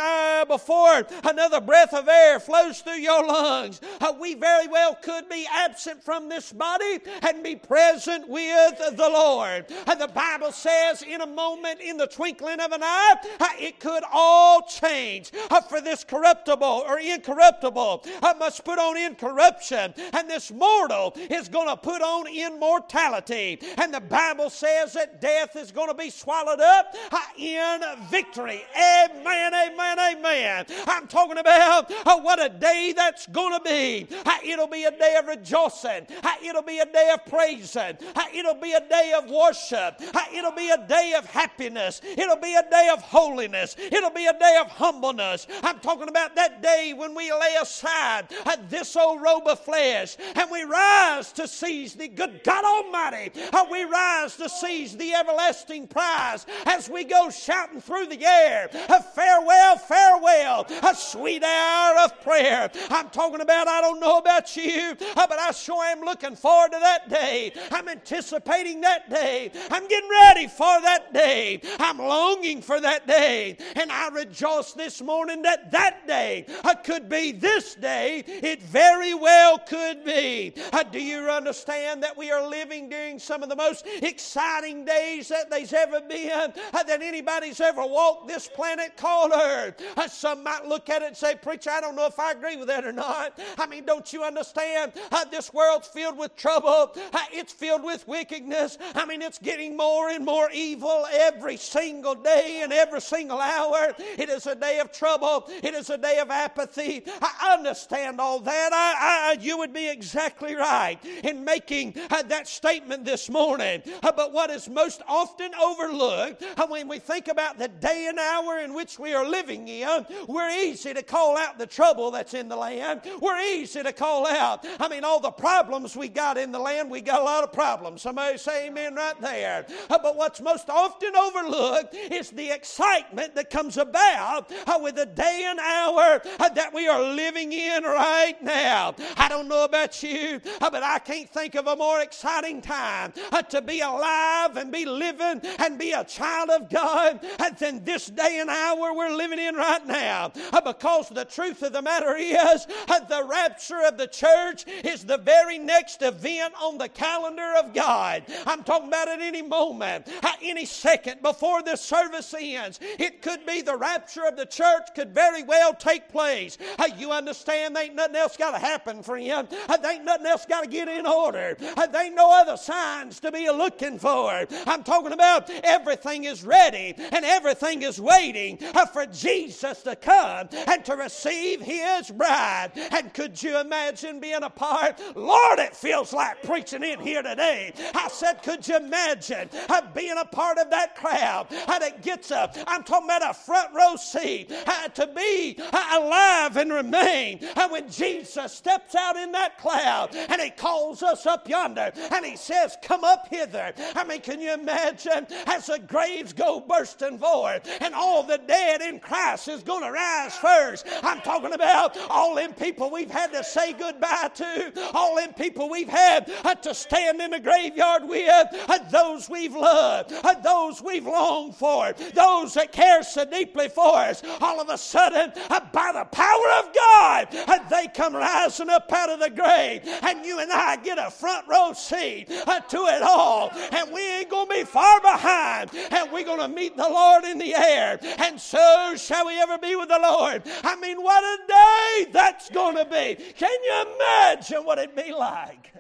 before 0.48 1.06
another 1.24 1.62
breath 1.62 1.94
of 1.94 2.08
air 2.08 2.40
flows 2.40 2.82
through 2.82 3.00
your 3.00 3.26
lungs, 3.26 3.82
we 4.20 4.36
very 4.36 4.68
well 4.68 4.96
could 4.96 5.30
be 5.30 5.48
absent 5.52 6.04
from 6.04 6.30
this 6.30 6.52
body 6.52 7.00
and 7.22 7.44
be 7.44 7.56
present 7.56 7.79
with 8.28 8.98
the 8.98 9.10
Lord. 9.10 9.66
And 9.88 10.00
the 10.00 10.08
Bible 10.08 10.52
says, 10.52 11.02
in 11.02 11.22
a 11.22 11.28
moment, 11.28 11.82
in 11.82 11.98
the 11.98 12.08
twinkling 12.08 12.60
of 12.60 12.72
an 12.72 12.82
eye, 12.84 13.16
it 13.60 13.80
could 13.80 14.04
all 14.12 14.62
change. 14.64 15.32
For 15.70 15.82
this 15.82 16.04
corruptible 16.04 16.84
or 16.88 17.00
incorruptible 17.00 18.06
must 18.38 18.64
put 18.64 18.80
on 18.80 18.98
incorruption, 18.98 19.94
and 20.14 20.30
this 20.30 20.52
mortal 20.52 21.14
is 21.30 21.50
going 21.50 21.68
to 21.68 21.78
put 21.78 22.02
on 22.02 22.28
immortality. 22.28 23.60
And 23.78 23.94
the 23.94 24.00
Bible 24.00 24.50
says 24.50 24.94
that 24.94 25.22
death 25.22 25.56
is 25.56 25.72
going 25.72 25.90
to 25.90 25.94
be 25.94 26.10
swallowed 26.10 26.62
up 26.62 26.96
uh, 27.12 27.18
in 27.38 27.82
victory. 28.10 28.62
Amen, 28.76 29.54
amen, 29.54 30.00
amen. 30.00 30.66
I'm 30.88 31.08
talking 31.08 31.38
about 31.38 31.92
uh, 32.06 32.20
what 32.20 32.44
a 32.44 32.50
day 32.50 32.94
that's 32.96 33.28
going 33.28 33.58
to 33.58 33.64
be. 33.64 34.08
Uh, 34.26 34.38
it'll 34.46 34.68
be 34.68 34.86
a 34.86 34.92
day 34.92 35.18
of 35.20 35.28
rejoicing. 35.28 36.08
It'll 36.44 36.62
be 36.62 36.80
a 36.80 36.86
day 36.86 37.12
of 37.14 37.26
praising. 37.72 37.98
It'll 38.34 38.56
be 38.56 38.74
a 38.74 38.82
day 38.82 39.14
of 39.18 39.30
worship. 39.30 40.02
It'll 40.34 40.52
be 40.52 40.70
a 40.70 40.88
day 40.88 41.14
of 41.18 41.26
happiness. 41.26 42.02
It'll 42.18 42.38
be 42.38 42.56
a 42.56 42.70
day 42.70 42.90
of 42.92 43.02
holiness. 43.02 43.76
It'll 43.78 44.10
be 44.10 44.28
a 44.28 44.38
day 44.38 44.58
of 44.62 44.68
humbleness. 44.68 45.48
I'm 45.64 45.80
talking 45.80 46.10
about 46.10 46.36
that 46.36 46.62
day 46.62 46.94
when 46.96 47.16
we 47.16 47.32
lay 47.32 47.56
aside 47.62 48.28
this 48.70 48.96
old 48.96 49.22
robe 49.22 49.48
of 49.48 49.60
flesh 49.60 50.18
and 50.36 50.50
we 50.52 50.64
rise 50.64 51.32
to 51.34 51.48
seize 51.48 51.96
the 51.96 52.08
good 52.08 52.42
God 52.44 52.64
Almighty. 52.64 53.32
We 53.72 53.84
rise 53.84 54.36
to 54.38 54.50
seize 54.50 54.98
the 54.98 55.14
everlasting 55.14 55.88
prize 55.88 56.46
as 56.66 56.90
we 56.90 57.04
go 57.04 57.30
shouting 57.30 57.82
through 57.82 58.08
the 58.08 58.26
air. 58.26 58.70
Farewell, 59.16 59.78
farewell, 59.78 60.66
a 60.84 60.96
sweet 60.96 61.44
hour 61.44 62.00
of 62.00 62.22
prayer. 62.22 62.72
I'm 62.90 63.10
talking 63.10 63.42
about, 63.42 63.68
I 63.68 63.82
don't 63.82 64.00
know 64.00 64.18
about 64.18 64.56
you, 64.56 64.96
but 65.16 65.40
I 65.40 65.52
sure 65.52 65.84
am 65.84 66.02
looking 66.02 66.36
forward 66.36 66.72
to 66.72 66.80
that 66.80 67.10
day. 67.10 67.52
I'm 67.72 67.88
anticipating 67.88 68.82
that 68.82 69.10
day. 69.10 69.52
I'm 69.72 69.88
getting 69.88 70.10
ready 70.10 70.48
for 70.48 70.82
that 70.82 71.14
day. 71.14 71.62
I'm 71.80 71.98
longing 71.98 72.62
for 72.62 72.80
that 72.80 73.08
day. 73.08 73.58
And 73.76 73.92
I 73.92 74.10
rejoice 74.10 74.74
this 74.74 75.02
morning 75.02 75.42
that 75.44 75.72
that 75.72 76.08
day 76.08 76.46
uh, 76.64 76.76
could 76.76 77.10
be 77.10 77.32
this 77.32 77.76
day. 77.76 78.24
It 78.28 78.62
very 78.64 79.14
well 79.14 79.58
could 79.60 80.04
be. 80.04 80.54
Uh, 80.72 80.84
do 80.84 81.02
you 81.02 81.30
understand 81.30 82.04
that 82.04 82.18
we 82.18 82.32
are 82.32 82.48
living 82.48 82.90
during 82.90 83.20
some 83.20 83.44
of 83.44 83.50
the 83.50 83.56
most 83.56 83.86
exciting 84.02 84.86
days 84.86 85.28
that 85.30 85.50
there's 85.50 85.74
ever 85.74 86.02
been, 86.02 86.54
uh, 86.74 86.84
that 86.84 87.02
anybody's 87.02 87.62
ever 87.62 87.86
walked 87.86 88.28
this 88.28 88.48
planet 88.48 88.98
called 88.98 89.32
Earth? 89.34 89.82
Some 90.12 90.44
might 90.44 90.66
look 90.66 90.90
at 90.90 91.02
it 91.02 91.10
and 91.10 91.18
say, 91.18 91.36
Preacher, 91.36 91.70
I 91.70 91.82
don't 91.82 91.96
know 91.96 92.08
if 92.08 92.20
I 92.20 92.32
agree 92.32 92.58
with 92.58 92.68
that 92.68 92.86
or 92.86 92.92
not. 92.92 93.40
I 93.58 93.66
mean, 93.68 93.86
don't 93.86 94.12
you 94.12 94.24
understand? 94.24 94.94
How 95.12 95.26
this 95.26 95.54
world's 95.54 95.88
filled 95.88 96.18
with 96.18 96.36
trouble, 96.36 96.96
it's 97.32 97.49
filled 97.52 97.84
with 97.84 98.08
wickedness. 98.08 98.78
I 98.96 99.06
mean, 99.06 99.22
it's 99.22 99.40
getting 99.40 99.76
more 99.76 100.10
and 100.10 100.26
more 100.26 100.50
evil 100.54 101.06
every 101.12 101.58
single 101.58 102.16
day 102.16 102.62
and 102.64 102.72
every 102.72 103.02
single 103.02 103.40
hour. 103.40 103.94
It 104.18 104.30
is 104.30 104.48
a 104.48 104.56
day 104.56 104.80
of 104.80 104.92
trouble, 104.92 105.50
it 105.64 105.74
is 105.74 105.90
a 105.90 105.98
day 105.98 106.20
of 106.20 106.30
apathy. 106.30 107.04
I 107.22 107.56
understand 107.58 108.20
all 108.20 108.40
that. 108.40 108.70
I, 108.74 109.32
I, 109.32 109.42
you 109.42 109.58
would 109.58 109.74
be 109.74 109.90
exactly 109.90 110.56
right 110.56 110.98
in 111.24 111.44
making 111.44 111.96
uh, 112.10 112.24
that 112.24 112.48
statement 112.48 113.06
this 113.06 113.30
morning. 113.30 113.82
Uh, 114.04 114.12
but 114.12 114.34
what 114.34 114.50
is 114.50 114.70
most 114.70 115.02
often 115.08 115.52
overlooked 115.56 116.44
uh, 116.58 116.68
when 116.68 116.88
we 116.88 117.00
think 117.00 117.28
about 117.28 117.58
the 117.58 117.68
day 117.68 118.08
and 118.10 118.20
hour 118.20 118.60
in 118.60 118.74
which 118.74 119.00
we 119.00 119.14
are 119.14 119.28
living 119.28 119.68
in, 119.68 120.06
we're 120.28 120.50
easy 120.50 120.94
to 120.94 121.04
call 121.04 121.38
out 121.38 121.58
the 121.58 121.68
trouble 121.68 122.12
that's 122.12 122.34
in 122.34 122.50
the 122.50 122.56
land. 122.56 123.02
We're 123.22 123.40
easy 123.40 123.84
to 123.84 123.94
call 123.94 124.28
out. 124.28 124.66
I 124.80 124.88
mean, 124.88 125.04
all 125.04 125.20
the 125.20 125.32
problems 125.32 125.96
we 125.96 126.08
got 126.08 126.38
in 126.38 126.52
the 126.52 126.60
land, 126.60 126.90
we 126.90 127.02
got 127.02 127.22
lot 127.30 127.44
of 127.44 127.54
problems. 127.54 128.02
Somebody 128.02 128.38
say 128.38 128.68
amen 128.68 128.96
right 128.96 129.20
there. 129.22 129.66
Uh, 129.90 130.00
but 130.02 130.16
what's 130.16 130.42
most 130.42 130.70
often 130.70 131.16
overlooked 131.16 131.94
is 131.94 132.32
the 132.32 132.50
excitement 132.50 133.36
that 133.36 133.50
comes 133.50 133.78
about 133.78 134.52
uh, 134.66 134.80
with 134.82 134.96
the 134.96 135.06
day 135.06 135.46
and 135.46 135.60
hour 135.60 136.22
uh, 136.40 136.50
that 136.50 136.74
we 136.74 136.88
are 136.88 137.02
living 137.14 137.54
in 137.54 137.84
right 137.84 138.36
now. 138.42 138.96
I 139.16 139.30
don't 139.30 139.48
know 139.48 139.64
about 139.64 140.02
you, 140.02 140.42
but 140.60 140.84
I 140.84 141.00
can't 141.00 141.30
think 141.30 141.56
of 141.56 141.68
a 141.68 141.76
more 141.76 142.02
exciting 142.02 142.62
time 142.62 143.14
to 143.50 143.62
be 143.62 143.82
alive 143.82 144.58
and 144.58 144.72
be 144.72 144.86
living 144.86 145.42
and 145.60 145.78
be 145.78 145.92
a 145.92 146.04
child 146.04 146.50
of 146.50 146.70
God 146.70 147.24
than 147.60 147.84
this 147.84 148.08
day 148.08 148.40
and 148.40 148.50
hour 148.50 148.94
we're 148.94 149.16
living 149.16 149.40
in 149.40 149.56
right 149.56 149.86
now. 149.86 150.32
Because 150.66 151.10
the 151.10 151.26
truth 151.26 151.62
of 151.62 151.74
the 151.74 151.82
matter 151.82 152.16
is, 152.16 152.66
the 153.10 153.26
rapture 153.30 153.82
of 153.86 153.98
the 153.98 154.08
church 154.08 154.66
is 154.84 155.04
the 155.04 155.18
very 155.18 155.58
next 155.58 156.02
event 156.02 156.54
on 156.62 156.78
the 156.78 156.90
calendar 156.90 157.19
of 157.26 157.74
God. 157.74 158.24
I'm 158.46 158.64
talking 158.64 158.88
about 158.88 159.08
at 159.08 159.22
any 159.22 159.42
moment, 159.42 160.08
any 160.42 160.66
second 160.66 161.22
before 161.22 161.62
this 161.62 161.82
service 161.82 162.34
ends. 162.38 162.80
It 162.82 163.22
could 163.22 163.46
be 163.46 163.62
the 163.62 163.76
rapture 163.76 164.26
of 164.26 164.36
the 164.36 164.46
church 164.46 164.88
could 164.96 165.14
very 165.14 165.44
well 165.44 165.74
take 165.74 166.10
place. 166.10 166.58
You 166.98 167.12
understand? 167.12 167.76
There 167.76 167.84
ain't 167.84 167.96
nothing 167.96 168.16
else 168.16 168.38
got 168.38 168.52
to 168.52 168.60
happen, 168.60 169.04
friend. 169.04 169.48
There 169.50 169.92
ain't 169.92 170.06
nothing 170.06 170.26
else 170.26 170.46
got 170.46 170.64
to 170.64 170.70
get 170.70 170.88
in 170.88 171.06
order. 171.06 171.58
There 171.60 172.06
ain't 172.06 172.16
no 172.16 172.32
other 172.32 172.58
signs 172.58 173.20
to 173.22 173.32
be 173.32 173.50
looking 173.50 174.00
for. 174.00 174.46
I'm 174.66 174.84
talking 174.84 175.14
about 175.14 175.50
everything 175.64 176.26
is 176.26 176.44
ready 176.44 176.96
and 176.98 177.26
everything 177.26 177.82
is 177.82 178.00
waiting 178.00 178.60
uh, 178.74 178.86
for 178.86 179.06
Jesus 179.06 179.84
to 179.84 179.96
come 179.96 180.50
and 180.68 180.86
to 180.86 180.96
receive 180.96 181.62
his 181.62 182.10
bride. 182.12 182.72
And 182.76 183.14
could 183.14 183.42
you 183.42 183.60
imagine 183.60 184.20
being 184.20 184.44
a 184.44 184.50
part? 184.50 185.00
Lord, 185.16 185.60
it 185.60 185.76
feels 185.76 186.14
like 186.14 186.44
preaching 186.44 186.84
in 186.84 187.00
here 187.00 187.09
today. 187.16 187.74
I 187.94 188.08
said, 188.10 188.44
could 188.44 188.68
you 188.68 188.78
imagine 188.78 189.50
uh, 189.70 189.82
being 189.94 190.18
a 190.18 190.26
part 190.26 190.58
of 190.58 190.70
that 190.70 190.96
crowd 190.96 191.48
that 191.50 192.02
gets 192.02 192.32
up? 192.32 192.56
I'm 192.68 192.84
talking 192.84 193.08
about 193.08 193.30
a 193.30 193.34
front 193.34 193.74
row 193.74 193.96
seat 193.96 194.52
uh, 194.52 194.88
to 194.90 195.08
be 195.08 195.58
uh, 195.60 196.00
alive 196.00 196.58
and 196.58 196.72
remain. 196.72 197.40
And 197.56 197.72
when 197.72 197.90
Jesus 197.90 198.54
steps 198.54 198.96
out 198.96 199.16
in 199.16 199.32
that 199.32 199.58
cloud 199.58 200.16
and 200.16 200.42
he 200.42 200.50
calls 200.50 201.04
us 201.04 201.26
up 201.26 201.48
yonder 201.48 201.92
and 202.12 202.26
he 202.26 202.36
says, 202.36 202.78
Come 202.84 203.04
up 203.04 203.28
hither. 203.30 203.74
I 203.96 204.04
mean, 204.04 204.22
can 204.22 204.42
you 204.42 204.54
imagine 204.54 205.28
as 205.48 205.68
the 205.68 205.80
graves 205.80 206.34
go 206.34 206.60
bursting 206.60 207.18
forth 207.18 207.70
and 207.82 207.94
all 207.94 208.24
the 208.24 208.40
dead 208.48 208.82
in 208.82 209.00
Christ 209.00 209.48
is 209.48 209.64
going 209.64 209.84
to 209.84 209.92
rise 209.92 210.36
first? 210.36 210.86
I'm 211.04 211.22
talking 211.22 211.54
about 211.54 211.98
all 212.10 212.36
them 212.36 212.54
people 212.54 212.92
we've 212.92 213.12
had 213.12 213.32
to 213.34 213.44
say 213.44 213.74
goodbye 213.74 214.32
to, 214.36 214.92
all 214.94 215.16
them 215.16 215.34
people 215.34 215.70
we've 215.70 215.90
had 215.90 216.32
to 216.62 216.74
stand 217.00 217.22
in 217.22 217.32
the 217.32 217.40
graveyard 217.40 218.08
with, 218.08 218.92
those 218.92 219.30
we've 219.30 219.56
loved, 219.56 220.14
those 220.44 220.82
we've 220.82 221.06
longed 221.06 221.56
for, 221.56 221.94
those 222.14 222.54
that 222.54 222.72
care 222.72 223.04
so 223.04 223.26
deeply 223.26 223.70
for 223.70 223.98
us. 223.98 224.22
All 224.42 224.60
of 224.60 224.70
a 224.70 224.78
sudden, 224.78 225.32
uh, 225.50 225.60
by 225.72 225.92
the 225.94 226.06
power 226.06 226.50
of 226.60 226.74
God, 226.74 227.28
uh, 227.48 227.60
they 227.70 227.88
come 227.94 228.16
rising 228.16 228.70
up 228.70 228.92
out 228.92 229.10
of 229.10 229.20
the 229.20 229.30
grave, 229.30 229.82
and 230.04 230.26
you 230.26 230.40
and 230.40 230.52
I 230.52 230.78
get 230.78 230.98
a 230.98 231.12
front 231.12 231.48
row 231.48 231.74
seat 231.74 232.28
uh, 232.48 232.60
to 232.60 232.78
it 232.78 233.02
all, 233.02 233.52
and 233.72 233.92
we 233.92 234.02
ain't 234.18 234.30
going 234.30 234.48
to 234.48 234.56
be 234.56 234.64
far 234.64 235.00
behind, 235.02 235.72
and 235.74 236.12
we're 236.12 236.26
going 236.26 236.40
to 236.40 236.48
meet 236.48 236.76
the 236.76 236.90
Lord 236.90 237.24
in 237.26 237.38
the 237.38 237.56
air, 237.56 238.00
and 238.18 238.40
so 238.40 238.96
shall 238.98 239.26
we 239.26 239.40
ever 239.40 239.58
be 239.58 239.76
with 239.76 239.90
the 239.90 240.00
Lord. 240.02 240.44
I 240.64 240.76
mean, 240.78 241.02
what 241.02 241.24
a 241.24 241.38
day 241.48 242.12
that's 242.12 242.50
going 242.50 242.76
to 242.78 242.86
be. 242.86 243.24
Can 243.34 243.52
you 243.64 243.96
imagine 243.96 244.66
what 244.66 244.80
it'd 244.80 244.96
be 244.96 245.14
like? 245.14 245.74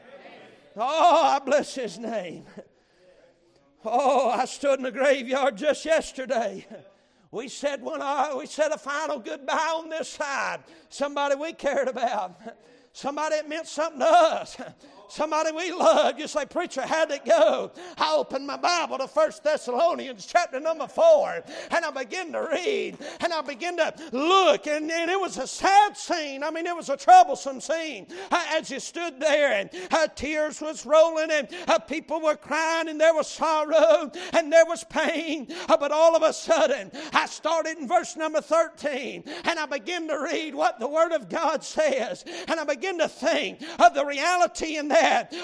Oh, 0.81 1.24
I 1.25 1.39
bless 1.39 1.75
his 1.75 2.00
name. 2.00 2.45
Oh, 3.83 4.29
I 4.29 4.45
stood 4.45 4.79
in 4.79 4.83
the 4.83 4.91
graveyard 4.91 5.57
just 5.57 5.86
yesterday. 5.86 6.65
We 7.31 7.48
said 7.48 7.81
one 7.81 8.01
uh, 8.01 8.33
we 8.38 8.45
said 8.45 8.71
a 8.71 8.77
final 8.77 9.19
goodbye 9.19 9.74
on 9.75 9.89
this 9.89 10.09
side. 10.09 10.63
Somebody 10.89 11.36
we 11.36 11.53
cared 11.53 11.88
about. 11.88 12.39
Somebody 12.91 13.36
that 13.36 13.48
meant 13.48 13.67
something 13.67 14.00
to 14.00 14.07
us. 14.07 14.57
Somebody 15.11 15.51
we 15.51 15.71
love. 15.71 16.19
You 16.19 16.27
say, 16.27 16.45
Preacher, 16.45 16.81
how'd 16.81 17.11
it 17.11 17.25
go? 17.25 17.71
I 17.97 18.15
opened 18.15 18.47
my 18.47 18.57
Bible 18.57 18.97
to 18.97 19.07
First 19.07 19.43
Thessalonians 19.43 20.25
chapter 20.25 20.59
number 20.59 20.87
4, 20.87 21.43
and 21.71 21.85
I 21.85 21.91
began 21.91 22.31
to 22.33 22.47
read, 22.51 22.97
and 23.19 23.33
I 23.33 23.41
began 23.41 23.77
to 23.77 23.93
look, 24.11 24.67
and, 24.67 24.89
and 24.91 25.11
it 25.11 25.19
was 25.19 25.37
a 25.37 25.47
sad 25.47 25.97
scene. 25.97 26.43
I 26.43 26.51
mean, 26.51 26.65
it 26.65 26.75
was 26.75 26.89
a 26.89 26.97
troublesome 26.97 27.61
scene. 27.61 28.07
Uh, 28.31 28.45
as 28.51 28.69
you 28.69 28.79
stood 28.79 29.19
there, 29.19 29.53
and 29.53 29.69
uh, 29.91 30.07
tears 30.07 30.61
was 30.61 30.85
rolling, 30.85 31.31
and 31.31 31.47
uh, 31.67 31.79
people 31.79 32.21
were 32.21 32.35
crying, 32.35 32.89
and 32.89 32.99
there 32.99 33.13
was 33.13 33.27
sorrow, 33.27 34.11
and 34.33 34.51
there 34.51 34.65
was 34.65 34.83
pain. 34.85 35.47
Uh, 35.67 35.77
but 35.77 35.91
all 35.91 36.15
of 36.15 36.23
a 36.23 36.33
sudden, 36.33 36.91
I 37.13 37.25
started 37.25 37.77
in 37.77 37.87
verse 37.87 38.15
number 38.15 38.41
13, 38.41 39.23
and 39.45 39.59
I 39.59 39.65
began 39.65 40.07
to 40.07 40.19
read 40.19 40.55
what 40.55 40.79
the 40.79 40.87
Word 40.87 41.11
of 41.11 41.29
God 41.29 41.63
says, 41.63 42.23
and 42.47 42.59
I 42.59 42.63
began 42.63 42.97
to 42.99 43.07
think 43.07 43.61
of 43.79 43.93
the 43.93 44.05
reality 44.05 44.77
in 44.77 44.87
that, 44.89 44.98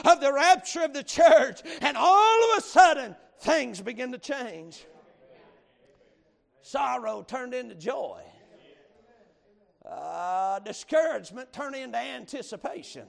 of 0.05 0.21
the 0.21 0.31
rapture 0.33 0.81
of 0.81 0.93
the 0.93 1.03
church, 1.03 1.61
and 1.81 1.97
all 1.97 2.51
of 2.51 2.59
a 2.59 2.61
sudden, 2.61 3.15
things 3.39 3.81
begin 3.81 4.11
to 4.11 4.17
change. 4.17 4.85
Sorrow 6.61 7.21
turned 7.21 7.53
into 7.53 7.75
joy. 7.75 8.21
Uh, 9.85 10.59
discouragement 10.59 11.53
turned 11.53 11.75
into 11.75 11.97
anticipation. 11.97 13.05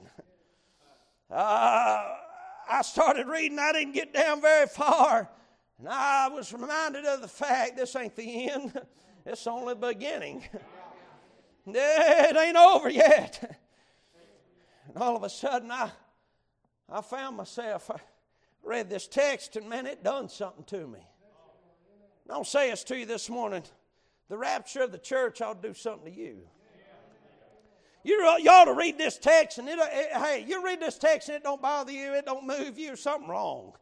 Uh, 1.31 2.03
I 2.69 2.81
started 2.83 3.27
reading, 3.27 3.57
I 3.57 3.71
didn't 3.71 3.93
get 3.93 4.13
down 4.13 4.41
very 4.41 4.67
far, 4.67 5.29
and 5.79 5.87
I 5.89 6.27
was 6.27 6.53
reminded 6.53 7.05
of 7.05 7.21
the 7.21 7.27
fact 7.27 7.77
this 7.77 7.95
ain't 7.95 8.15
the 8.15 8.49
end, 8.49 8.79
it's 9.25 9.47
only 9.47 9.73
the 9.73 9.87
beginning. 9.87 10.43
it 11.67 12.37
ain't 12.37 12.57
over 12.57 12.89
yet. 12.89 13.59
And 14.87 15.03
all 15.03 15.17
of 15.17 15.23
a 15.23 15.29
sudden, 15.29 15.69
I, 15.69 15.91
I 16.89 17.01
found 17.01 17.37
myself, 17.37 17.91
I 17.91 17.99
read 18.63 18.89
this 18.89 19.07
text, 19.07 19.55
and 19.55 19.69
man, 19.69 19.85
it 19.85 20.03
done 20.03 20.29
something 20.29 20.63
to 20.65 20.87
me. 20.87 20.99
I'll 22.29 22.43
say 22.43 22.69
this 22.69 22.83
to 22.85 22.97
you 22.97 23.05
this 23.05 23.29
morning 23.29 23.63
the 24.29 24.37
rapture 24.37 24.81
of 24.81 24.91
the 24.91 24.97
church 24.97 25.41
ought 25.41 25.61
to 25.61 25.69
do 25.69 25.73
something 25.73 26.11
to 26.11 26.19
you. 26.19 26.39
You, 28.03 28.15
you 28.39 28.49
ought 28.49 28.65
to 28.65 28.73
read 28.73 28.97
this 28.97 29.17
text, 29.17 29.57
and 29.57 29.67
it, 29.67 29.77
it, 29.79 30.13
hey, 30.13 30.45
you 30.47 30.63
read 30.63 30.79
this 30.79 30.97
text 30.97 31.27
and 31.29 31.35
it 31.35 31.43
don't 31.43 31.61
bother 31.61 31.91
you, 31.91 32.13
it 32.13 32.25
don't 32.25 32.47
move 32.47 32.77
you, 32.77 32.95
something 32.95 33.29
wrong. 33.29 33.73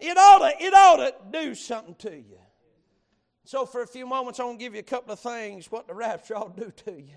It 0.00 0.16
ought 0.16 0.38
to, 0.38 0.64
it 0.64 0.74
ought 0.74 0.96
to 0.96 1.14
do 1.30 1.54
something 1.54 1.94
to 1.96 2.16
you. 2.16 2.38
So, 3.44 3.66
for 3.66 3.82
a 3.82 3.86
few 3.86 4.06
moments, 4.06 4.40
I'm 4.40 4.46
going 4.46 4.58
to 4.58 4.64
give 4.64 4.74
you 4.74 4.80
a 4.80 4.84
couple 4.84 5.12
of 5.12 5.20
things 5.20 5.70
what 5.70 5.86
the 5.86 5.94
rapture 5.94 6.36
ought 6.36 6.56
to 6.56 6.64
do 6.64 6.70
to 6.86 6.92
you 6.92 7.16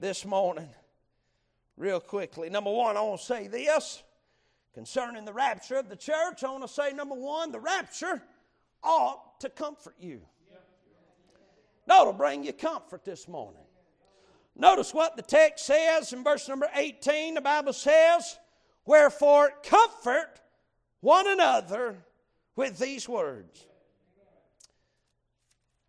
this 0.00 0.24
morning, 0.24 0.70
real 1.76 2.00
quickly. 2.00 2.50
Number 2.50 2.70
one, 2.70 2.96
I 2.96 3.02
want 3.02 3.20
to 3.20 3.26
say 3.26 3.46
this 3.46 4.02
concerning 4.74 5.24
the 5.24 5.32
rapture 5.32 5.76
of 5.76 5.88
the 5.88 5.96
church. 5.96 6.44
I 6.44 6.50
want 6.50 6.62
to 6.62 6.68
say, 6.68 6.92
number 6.92 7.14
one, 7.14 7.52
the 7.52 7.60
rapture 7.60 8.22
ought 8.82 9.40
to 9.40 9.48
comfort 9.48 9.94
you. 9.98 10.22
That 11.86 12.04
will 12.04 12.12
bring 12.12 12.44
you 12.44 12.52
comfort 12.52 13.04
this 13.04 13.26
morning. 13.26 13.62
Notice 14.54 14.92
what 14.92 15.16
the 15.16 15.22
text 15.22 15.66
says 15.66 16.12
in 16.12 16.22
verse 16.22 16.48
number 16.48 16.68
18. 16.74 17.34
The 17.34 17.40
Bible 17.40 17.72
says, 17.72 18.38
Wherefore 18.84 19.52
comfort 19.62 20.40
one 21.00 21.26
another 21.28 21.96
with 22.54 22.78
these 22.78 23.08
words. 23.08 23.66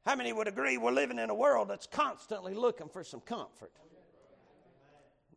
How 0.05 0.15
many 0.15 0.33
would 0.33 0.47
agree 0.47 0.77
we're 0.77 0.91
living 0.91 1.19
in 1.19 1.29
a 1.29 1.35
world 1.35 1.69
that's 1.69 1.87
constantly 1.87 2.53
looking 2.53 2.89
for 2.89 3.03
some 3.03 3.21
comfort? 3.21 3.71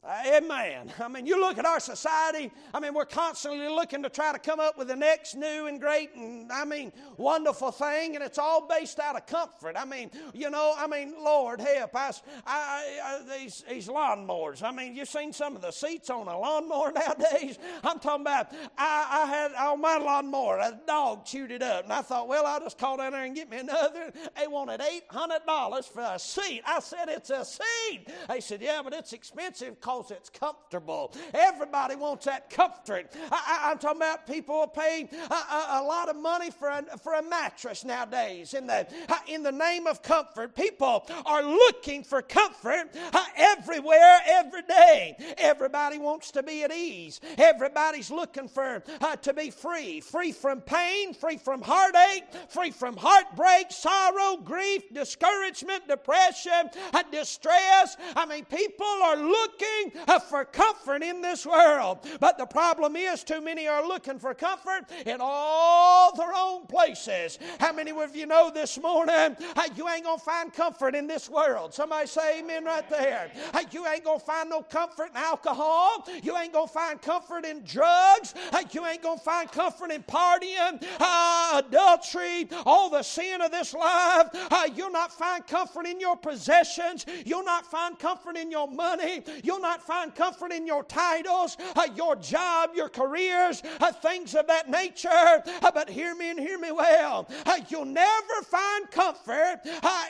Uh, 0.07 0.37
amen. 0.37 0.93
I 1.01 1.09
mean, 1.09 1.27
you 1.27 1.41
look 1.41 1.59
at 1.59 1.67
our 1.67 1.81
society, 1.81 2.53
I 2.73 2.79
mean, 2.79 2.95
we're 2.95 3.07
constantly 3.07 3.67
looking 3.69 4.05
to 4.05 4.09
try 4.09 4.33
to 4.33 4.39
come 4.39 4.61
up 4.61 4.79
with 4.79 4.87
the 4.87 4.95
next 4.95 5.35
new 5.35 5.67
and 5.67 5.81
great 5.81 6.15
and, 6.15 6.53
I 6.53 6.65
mean, 6.65 6.93
wonderful 7.17 7.73
thing, 7.73 8.15
and 8.15 8.23
it's 8.23 8.39
all 8.39 8.69
based 8.69 9.01
out 9.01 9.17
of 9.17 9.27
comfort. 9.27 9.75
I 9.77 9.85
mean, 9.85 10.13
you 10.33 10.49
know, 10.49 10.75
I 10.79 10.87
mean, 10.87 11.15
Lord 11.19 11.61
help. 11.61 11.97
us. 11.97 12.23
I, 12.47 12.99
I, 13.03 13.39
these, 13.39 13.65
these 13.69 13.89
lawnmowers, 13.89 14.63
I 14.63 14.71
mean, 14.71 14.95
you've 14.95 15.09
seen 15.09 15.33
some 15.33 15.57
of 15.57 15.63
the 15.63 15.73
seats 15.73 16.09
on 16.09 16.29
a 16.29 16.39
lawnmower 16.39 16.93
nowadays. 16.95 17.59
I'm 17.83 17.99
talking 17.99 18.21
about, 18.21 18.53
I, 18.79 19.25
I 19.25 19.27
had 19.27 19.55
on 19.55 19.81
my 19.81 19.97
lawnmower, 19.97 20.59
a 20.59 20.79
dog 20.87 21.25
chewed 21.25 21.51
it 21.51 21.63
up, 21.63 21.83
and 21.83 21.93
I 21.93 22.03
thought, 22.03 22.29
well, 22.29 22.47
I'll 22.47 22.61
just 22.61 22.79
call 22.79 22.99
down 22.99 23.11
there 23.11 23.25
and 23.25 23.35
get 23.35 23.51
me 23.51 23.59
another. 23.59 24.13
They 24.39 24.47
wanted 24.47 24.81
$800 25.11 25.85
for 25.93 26.03
a 26.03 26.19
seat. 26.21 26.63
I 26.65 26.79
said, 26.79 27.09
it's 27.09 27.31
a 27.31 27.45
seat. 27.45 28.07
They 28.29 28.39
said, 28.39 28.63
yeah, 28.63 28.83
but 28.85 28.93
it's 28.93 29.13
expensive 29.13 29.81
because 29.97 30.17
it's 30.17 30.29
comfortable. 30.31 31.13
Everybody 31.35 31.97
wants 31.97 32.27
that 32.27 32.51
comfort. 32.51 33.13
I, 33.31 33.71
am 33.71 33.79
talking 33.79 33.99
about 33.99 34.27
people 34.27 34.67
paying 34.67 35.09
a, 35.31 35.35
a, 35.35 35.67
a, 35.81 35.83
lot 35.83 36.09
of 36.09 36.17
money 36.17 36.51
for 36.51 36.69
a, 36.69 36.83
for 37.03 37.15
a 37.15 37.23
mattress 37.23 37.85
nowadays. 37.85 38.55
In 38.55 38.67
the, 38.67 38.87
in 39.27 39.43
the 39.43 39.53
name 39.53 39.87
of 39.87 40.03
comfort, 40.03 40.55
people 40.55 41.07
are 41.25 41.43
looking 41.43 42.03
for 42.03 42.23
comfort 42.23 42.95
everywhere, 43.37 44.19
every 44.27 44.63
day. 44.63 45.17
Everybody 45.39 45.99
wants 45.99 46.31
to 46.33 46.43
be 46.43 46.63
at 46.63 46.73
ease. 46.73 47.21
Everybody's 47.39 48.11
looking 48.11 48.49
for 48.49 48.83
uh, 49.01 49.17
to 49.17 49.33
be 49.33 49.51
free, 49.51 50.01
free 50.01 50.33
from 50.33 50.61
pain, 50.61 51.15
free 51.15 51.37
from 51.37 51.63
heartache, 51.63 52.25
free 52.49 52.71
from 52.71 52.97
heartbreak, 52.97 53.71
sorrow, 53.71 54.37
grief, 54.37 54.83
discouragement, 54.93 55.89
depression, 55.89 56.71
uh, 56.93 57.03
distress. 57.11 57.97
I 58.15 58.27
mean, 58.27 58.45
people 58.45 58.87
are 58.87 59.17
looking 59.17 59.86
looking 59.95 60.21
for 60.29 60.45
comfort 60.45 61.03
in 61.03 61.21
this 61.21 61.47
world. 61.47 61.99
But 62.21 62.39
the 62.39 62.47
problem 62.47 62.97
is, 62.97 63.25
too 63.25 63.41
many 63.41 63.69
are 63.69 63.87
looking 63.87 64.19
for 64.19 64.35
comfort 64.35 64.85
in 65.05 65.19
all 65.21 66.15
the 66.15 66.27
wrong 66.27 66.67
places. 66.67 67.39
How 67.61 67.73
many 67.73 67.91
of 67.91 68.17
you 68.17 68.27
know 68.27 68.51
this 68.53 68.79
morning 68.81 69.37
you 69.77 69.89
ain't 69.89 70.05
going 70.05 70.19
to 70.19 70.25
find 70.25 70.53
comfort 70.53 70.95
in 70.95 71.07
this 71.07 71.29
world? 71.29 71.75
Somebody 71.75 72.07
say 72.07 72.41
amen 72.41 72.65
right 72.65 72.89
there. 72.91 73.31
You 73.71 73.87
ain't 73.87 74.05
going 74.05 74.21
to 74.21 74.25
find 74.25 74.51
no 74.51 74.63
comfort 74.63 75.11
in 75.11 75.17
alcohol. 75.17 76.07
You 76.23 76.37
ain't 76.37 76.53
going 76.53 76.69
to 76.69 76.73
find 76.73 77.01
comfort 77.01 77.45
in 77.45 77.63
drugs. 77.65 78.35
You 78.73 78.85
ain't 78.87 79.03
going 79.03 79.19
to 79.19 79.25
find 79.25 79.51
comfort 79.51 79.91
in 79.91 80.03
partying, 80.03 80.85
uh, 81.01 81.63
adultery, 81.67 82.49
all 82.65 82.91
the 82.91 83.03
sin 83.03 83.41
of 83.41 83.51
this 83.51 83.75
life. 83.75 84.29
You'll 84.75 84.93
not 84.93 85.13
find 85.13 85.47
comfort 85.47 85.87
in 85.87 86.01
your 86.01 86.17
possessions. 86.17 87.07
You'll 87.25 87.45
not 87.45 87.67
find 87.67 87.99
comfort 87.99 88.37
in 88.37 88.51
your 88.51 88.69
money. 88.69 89.23
You'll 89.43 89.61
not 89.67 89.83
find 89.83 90.15
comfort 90.15 90.53
in 90.53 90.65
your 90.65 90.85
titles, 90.85 91.57
uh, 91.75 91.89
your 91.97 92.15
job, 92.15 92.71
your 92.77 92.89
careers, 92.89 93.65
uh, 93.81 93.91
things 93.91 94.37
of 94.37 94.47
that 94.47 94.71
nature. 94.71 95.09
Uh, 95.11 95.71
but 95.75 95.91
hear 95.91 96.15
me 96.15 96.31
and 96.31 96.39
hear 96.39 96.57
me 96.59 96.71
well. 96.71 97.29
You'll 97.69 97.85
never 97.85 98.43
find 98.45 98.89
comfort 98.93 99.61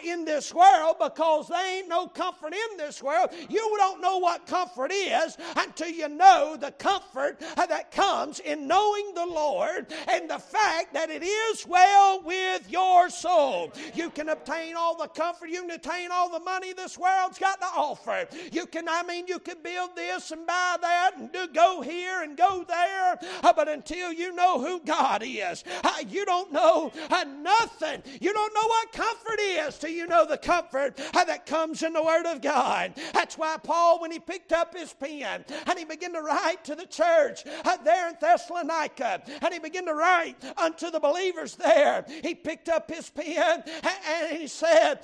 in 0.05 0.27
this 0.27 0.53
world 0.53 0.97
because 1.01 1.49
there 1.49 1.79
ain't 1.79 1.89
no 1.89 2.07
comfort 2.07 2.53
in 2.53 2.77
this 2.77 3.03
world. 3.03 3.31
You 3.49 3.75
don't 3.79 4.03
know 4.03 4.19
what 4.19 4.47
comfort 4.47 4.93
is 4.93 5.39
until 5.57 5.89
you 5.89 6.09
know 6.09 6.57
the 6.61 6.73
comfort 6.73 7.41
that 7.57 7.91
comes 7.91 8.41
in 8.41 8.67
knowing 8.67 9.15
the 9.15 9.25
Lord 9.25 9.87
and 10.09 10.29
the 10.29 10.39
fact 10.39 10.93
that 10.93 11.09
it 11.09 11.23
is 11.23 11.67
well 11.67 12.23
with 12.23 12.71
your 12.71 13.09
soul. 13.09 13.73
You 13.95 14.11
can 14.11 14.29
obtain 14.29 14.77
all 14.77 14.99
the 14.99 15.09
comfort, 15.09 15.49
you 15.49 15.63
can 15.63 15.71
obtain 15.71 16.11
all 16.13 16.29
the 16.31 16.45
money 16.45 16.75
this 16.75 16.99
world's 16.99 17.39
got 17.39 17.59
to 17.61 17.67
offer. 17.67 18.27
You 18.53 18.67
can, 18.67 18.89
I 18.89 19.03
mean, 19.03 19.27
you 19.27 19.39
can 19.47 19.63
build 19.63 19.91
this 19.95 20.33
and 20.33 20.45
buy 20.45 20.77
that 20.81 21.13
and 21.17 21.31
do, 21.31 21.47
go 21.47 21.81
here 21.81 22.23
and 22.23 22.37
go 22.37 22.65
there. 22.67 23.19
Uh, 23.43 23.53
but 23.53 23.69
until 23.69 24.13
you 24.13 24.35
know 24.35 24.61
who 24.61 24.81
God 24.81 25.23
is, 25.25 25.63
uh, 25.85 25.93
you 26.09 26.25
don't 26.25 26.53
know 26.53 26.91
uh, 27.11 27.25
nothing. 27.25 28.03
You 28.21 28.33
don't 28.33 28.53
know 28.53 28.67
what 28.67 28.93
comfort 28.93 29.39
is 29.41 29.79
till 29.79 29.91
you 29.91 30.09
know 30.09 30.27
the 30.27 30.37
comfort 30.37 30.97
that 30.97 31.47
comes 31.47 31.85
in 31.85 31.93
the 31.93 32.03
Word 32.03 32.27
of 32.27 32.43
God. 32.43 32.95
That's 33.15 33.39
why 33.39 33.57
Paul, 33.63 34.01
when 34.01 34.11
he 34.11 34.19
picked 34.19 34.53
up 34.53 34.75
his 34.75 34.93
pen 34.93 35.45
and 35.67 35.79
he 35.79 35.85
began 35.85 36.13
to 36.15 36.23
write 36.23 36.65
to 36.65 36.75
the 36.75 36.87
church 36.87 37.45
there 37.85 38.09
in 38.09 38.17
Thessalonica, 38.21 39.23
and 39.43 39.55
he 39.55 39.61
began 39.61 39.87
to 39.87 39.95
write 39.95 40.37
unto 40.57 40.91
the 40.91 40.99
believers 40.99 41.55
there, 41.55 42.05
he 42.25 42.35
picked 42.35 42.69
up 42.69 42.91
his 42.91 43.11
pen 43.11 43.63
and 43.85 44.37
he 44.37 44.49
said, 44.49 44.99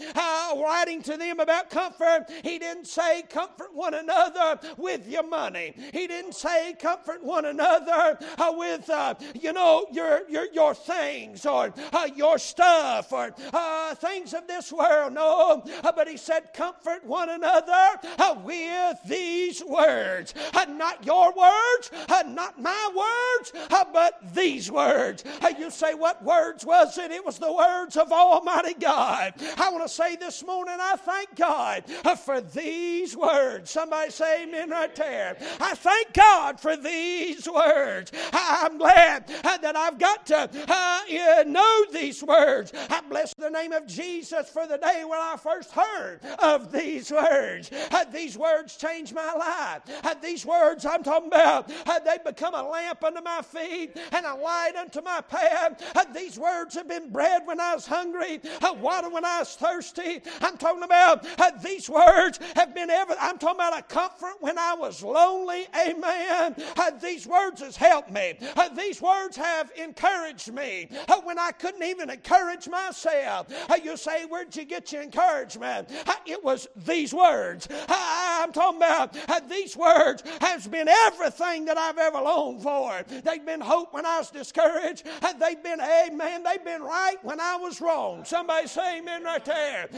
writing 0.56 1.02
to 1.02 1.16
them 1.16 1.38
about 1.38 1.70
comfort, 1.70 2.26
he 2.42 2.58
didn't 2.58 2.86
say, 2.86 3.22
Comfort 3.22 3.74
one 3.74 3.94
another 3.94 4.31
with 4.76 5.08
your 5.08 5.26
money. 5.26 5.74
He 5.92 6.06
didn't 6.06 6.34
say 6.34 6.74
comfort 6.78 7.22
one 7.22 7.44
another 7.44 8.18
uh, 8.38 8.52
with, 8.56 8.88
uh, 8.90 9.14
you 9.34 9.52
know, 9.52 9.86
your, 9.92 10.22
your, 10.28 10.46
your 10.52 10.74
things 10.74 11.46
or 11.46 11.72
uh, 11.92 12.08
your 12.14 12.38
stuff 12.38 13.12
or 13.12 13.34
uh, 13.52 13.94
things 13.94 14.34
of 14.34 14.46
this 14.46 14.72
world. 14.72 15.14
No, 15.14 15.62
uh, 15.82 15.92
but 15.94 16.08
he 16.08 16.16
said 16.16 16.52
comfort 16.54 17.04
one 17.04 17.28
another 17.28 17.98
uh, 18.18 18.36
with 18.44 18.98
these 19.06 19.62
words. 19.64 20.34
Not 20.68 21.04
your 21.04 21.32
words, 21.32 21.90
not 22.26 22.60
my 22.60 22.90
words, 22.96 23.52
but 23.92 24.18
these 24.34 24.70
words. 24.70 25.24
You 25.58 25.70
say, 25.70 25.94
What 25.94 26.22
words 26.24 26.64
was 26.64 26.98
it? 26.98 27.10
It 27.10 27.24
was 27.24 27.38
the 27.38 27.52
words 27.52 27.96
of 27.96 28.10
Almighty 28.10 28.74
God. 28.74 29.34
I 29.58 29.70
want 29.70 29.84
to 29.84 29.88
say 29.88 30.16
this 30.16 30.44
morning, 30.44 30.76
I 30.80 30.96
thank 30.96 31.34
God 31.36 31.84
for 32.24 32.40
these 32.40 33.16
words. 33.16 33.70
Somebody 33.70 34.10
amen 34.22 34.70
right 34.70 34.94
there. 34.94 35.36
I 35.60 35.74
thank 35.74 36.12
God 36.12 36.60
for 36.60 36.76
these 36.76 37.48
words. 37.48 38.12
I'm 38.32 38.78
glad 38.78 39.26
that 39.28 39.76
I've 39.76 39.98
got 39.98 40.26
to 40.26 40.48
uh, 40.68 41.44
know 41.46 41.84
these 41.92 42.22
words. 42.22 42.72
I 42.90 43.00
bless 43.08 43.34
the 43.34 43.50
name 43.50 43.72
of 43.72 43.86
Jesus 43.86 44.48
for 44.48 44.66
the 44.66 44.78
day 44.78 45.04
when 45.04 45.18
I 45.18 45.36
first 45.36 45.72
heard 45.72 46.20
of 46.38 46.72
these 46.72 47.10
words. 47.10 47.70
Uh, 47.90 48.04
these 48.04 48.38
words 48.38 48.76
changed 48.76 49.14
my 49.14 49.32
life. 49.34 49.82
Uh, 50.04 50.14
these 50.22 50.46
words 50.46 50.84
I'm 50.84 51.02
talking 51.02 51.28
about, 51.28 51.70
uh, 51.86 51.98
they 52.00 52.18
become 52.24 52.54
a 52.54 52.62
lamp 52.62 53.02
unto 53.04 53.22
my 53.22 53.42
feet 53.42 53.96
and 54.12 54.26
a 54.26 54.34
light 54.34 54.72
unto 54.76 55.00
my 55.02 55.20
path. 55.20 55.82
Uh, 55.94 56.04
these 56.14 56.38
words 56.38 56.74
have 56.74 56.88
been 56.88 57.10
bread 57.10 57.42
when 57.44 57.60
I 57.60 57.74
was 57.74 57.86
hungry, 57.86 58.40
uh, 58.62 58.74
water 58.74 59.10
when 59.10 59.24
I 59.24 59.40
was 59.40 59.54
thirsty. 59.56 60.22
I'm 60.40 60.56
talking 60.56 60.82
about 60.82 61.26
uh, 61.40 61.50
these 61.62 61.88
words 61.88 62.38
have 62.54 62.74
been 62.74 62.90
ever. 62.90 63.16
I'm 63.20 63.38
talking 63.38 63.56
about 63.56 63.78
a 63.78 63.82
comfort 63.82 64.11
when 64.40 64.58
I 64.58 64.74
was 64.74 65.02
lonely. 65.02 65.66
Amen. 65.78 66.54
Uh, 66.76 66.90
these 67.00 67.26
words 67.26 67.60
has 67.60 67.76
helped 67.76 68.10
me. 68.10 68.38
Uh, 68.56 68.68
these 68.70 69.00
words 69.00 69.36
have 69.36 69.70
encouraged 69.76 70.52
me 70.52 70.88
uh, 71.08 71.20
when 71.22 71.38
I 71.38 71.52
couldn't 71.52 71.82
even 71.82 72.10
encourage 72.10 72.68
myself. 72.68 73.46
you 73.82 73.96
say, 73.96 74.24
where'd 74.26 74.54
you 74.54 74.64
get 74.64 74.92
your 74.92 75.02
encouragement? 75.02 75.88
it 76.26 76.42
was 76.42 76.68
these 76.86 77.12
words. 77.12 77.68
I'm 77.88 78.52
talking 78.52 78.78
about 78.78 79.16
these 79.48 79.76
words 79.76 80.22
has 80.40 80.66
been 80.66 80.88
everything 80.88 81.64
that 81.66 81.78
I've 81.78 81.98
ever 81.98 82.18
longed 82.18 82.62
for. 82.62 83.02
They've 83.08 83.44
been 83.44 83.60
hope 83.60 83.92
when 83.92 84.06
I 84.06 84.18
was 84.18 84.30
discouraged. 84.30 85.06
They've 85.38 85.62
been 85.62 85.80
amen. 85.80 86.42
They've 86.42 86.64
been 86.64 86.82
right 86.82 87.16
when 87.22 87.40
I 87.40 87.56
was 87.56 87.80
wrong. 87.80 88.24
Somebody 88.24 88.68
say 88.68 88.98
amen 88.98 89.24
right 89.24 89.44
there. 89.44 89.88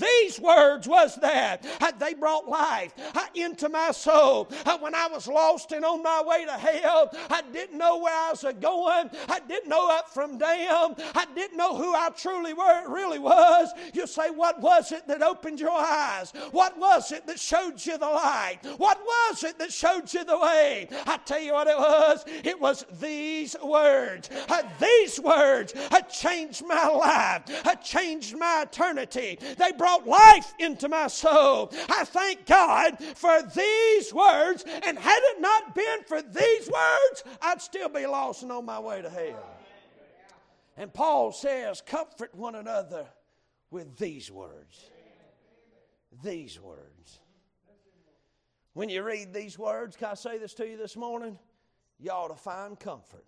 These 0.00 0.40
words 0.40 0.86
was 0.86 1.16
that. 1.16 1.66
They 1.98 2.14
brought 2.14 2.48
life 2.48 2.94
into 3.34 3.61
my 3.68 3.90
soul. 3.90 4.48
Uh, 4.64 4.78
when 4.78 4.94
I 4.94 5.08
was 5.08 5.26
lost 5.28 5.72
and 5.72 5.84
on 5.84 6.02
my 6.02 6.22
way 6.24 6.44
to 6.44 6.52
hell, 6.52 7.10
I 7.30 7.42
didn't 7.52 7.78
know 7.78 7.98
where 7.98 8.14
I 8.14 8.30
was 8.30 8.42
going. 8.60 9.10
I 9.28 9.40
didn't 9.46 9.68
know 9.68 9.90
up 9.90 10.10
from 10.10 10.38
down. 10.38 10.96
I 11.14 11.26
didn't 11.34 11.56
know 11.56 11.76
who 11.76 11.94
I 11.94 12.10
truly 12.16 12.54
were, 12.54 12.88
really 12.88 13.18
was. 13.18 13.70
You 13.92 14.06
say, 14.06 14.30
what 14.30 14.60
was 14.60 14.92
it 14.92 15.06
that 15.08 15.22
opened 15.22 15.60
your 15.60 15.70
eyes? 15.70 16.32
What 16.50 16.78
was 16.78 17.12
it 17.12 17.26
that 17.26 17.38
showed 17.38 17.84
you 17.84 17.98
the 17.98 18.06
light? 18.06 18.58
What 18.76 19.00
was 19.04 19.44
it 19.44 19.58
that 19.58 19.72
showed 19.72 20.12
you 20.12 20.24
the 20.24 20.38
way? 20.38 20.88
I 21.06 21.18
tell 21.18 21.40
you 21.40 21.52
what 21.52 21.66
it 21.66 21.78
was. 21.78 22.24
It 22.44 22.60
was 22.60 22.84
these 23.00 23.56
words. 23.62 24.30
Uh, 24.48 24.62
these 24.80 25.20
words 25.20 25.72
had 25.90 26.10
changed 26.10 26.64
my 26.66 26.88
life, 26.88 27.48
had 27.64 27.82
changed 27.82 28.36
my 28.36 28.64
eternity. 28.66 29.38
They 29.56 29.72
brought 29.72 30.06
life 30.06 30.54
into 30.58 30.88
my 30.88 31.08
soul. 31.08 31.72
I 31.88 32.04
thank 32.04 32.46
God 32.46 32.98
for 33.14 33.42
these 33.54 34.12
words, 34.12 34.64
and 34.86 34.98
had 34.98 35.20
it 35.22 35.40
not 35.40 35.74
been 35.74 36.02
for 36.06 36.22
these 36.22 36.68
words, 36.68 37.24
I'd 37.40 37.60
still 37.60 37.88
be 37.88 38.06
lost 38.06 38.42
and 38.42 38.52
on 38.52 38.64
my 38.64 38.78
way 38.78 39.02
to 39.02 39.10
hell. 39.10 39.44
And 40.76 40.92
Paul 40.92 41.32
says, 41.32 41.82
Comfort 41.84 42.34
one 42.34 42.54
another 42.54 43.06
with 43.70 43.96
these 43.98 44.30
words. 44.30 44.90
These 46.22 46.60
words. 46.60 47.20
When 48.74 48.88
you 48.88 49.02
read 49.02 49.34
these 49.34 49.58
words, 49.58 49.96
can 49.96 50.08
I 50.08 50.14
say 50.14 50.38
this 50.38 50.54
to 50.54 50.66
you 50.66 50.76
this 50.76 50.96
morning? 50.96 51.38
You 51.98 52.10
ought 52.10 52.28
to 52.28 52.34
find 52.34 52.78
comfort. 52.78 53.26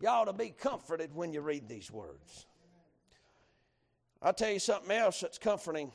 You 0.00 0.08
ought 0.08 0.24
to 0.24 0.32
be 0.32 0.50
comforted 0.50 1.14
when 1.14 1.32
you 1.32 1.40
read 1.40 1.68
these 1.68 1.90
words. 1.90 2.46
I'll 4.20 4.32
tell 4.32 4.50
you 4.50 4.58
something 4.58 4.90
else 4.90 5.20
that's 5.20 5.38
comforting 5.38 5.92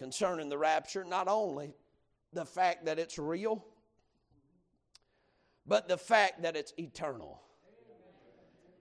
concerning 0.00 0.48
the 0.48 0.56
rapture. 0.56 1.04
Not 1.04 1.28
only 1.28 1.74
the 2.32 2.46
fact 2.46 2.86
that 2.86 2.98
it's 2.98 3.18
real, 3.18 3.62
but 5.66 5.88
the 5.88 5.98
fact 5.98 6.42
that 6.42 6.56
it's 6.56 6.72
eternal. 6.78 7.38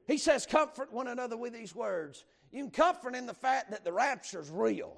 He 0.08 0.18
says, 0.18 0.46
Comfort 0.46 0.94
one 0.94 1.10
another 1.10 1.36
with 1.36 1.52
these 1.52 1.76
words. 1.76 2.24
You 2.52 2.64
can 2.64 2.72
comfort 2.72 3.16
in 3.16 3.26
the 3.26 3.34
fact 3.34 3.72
that 3.72 3.84
the 3.84 3.92
rapture 3.92 4.40
is 4.40 4.50
real. 4.50 4.96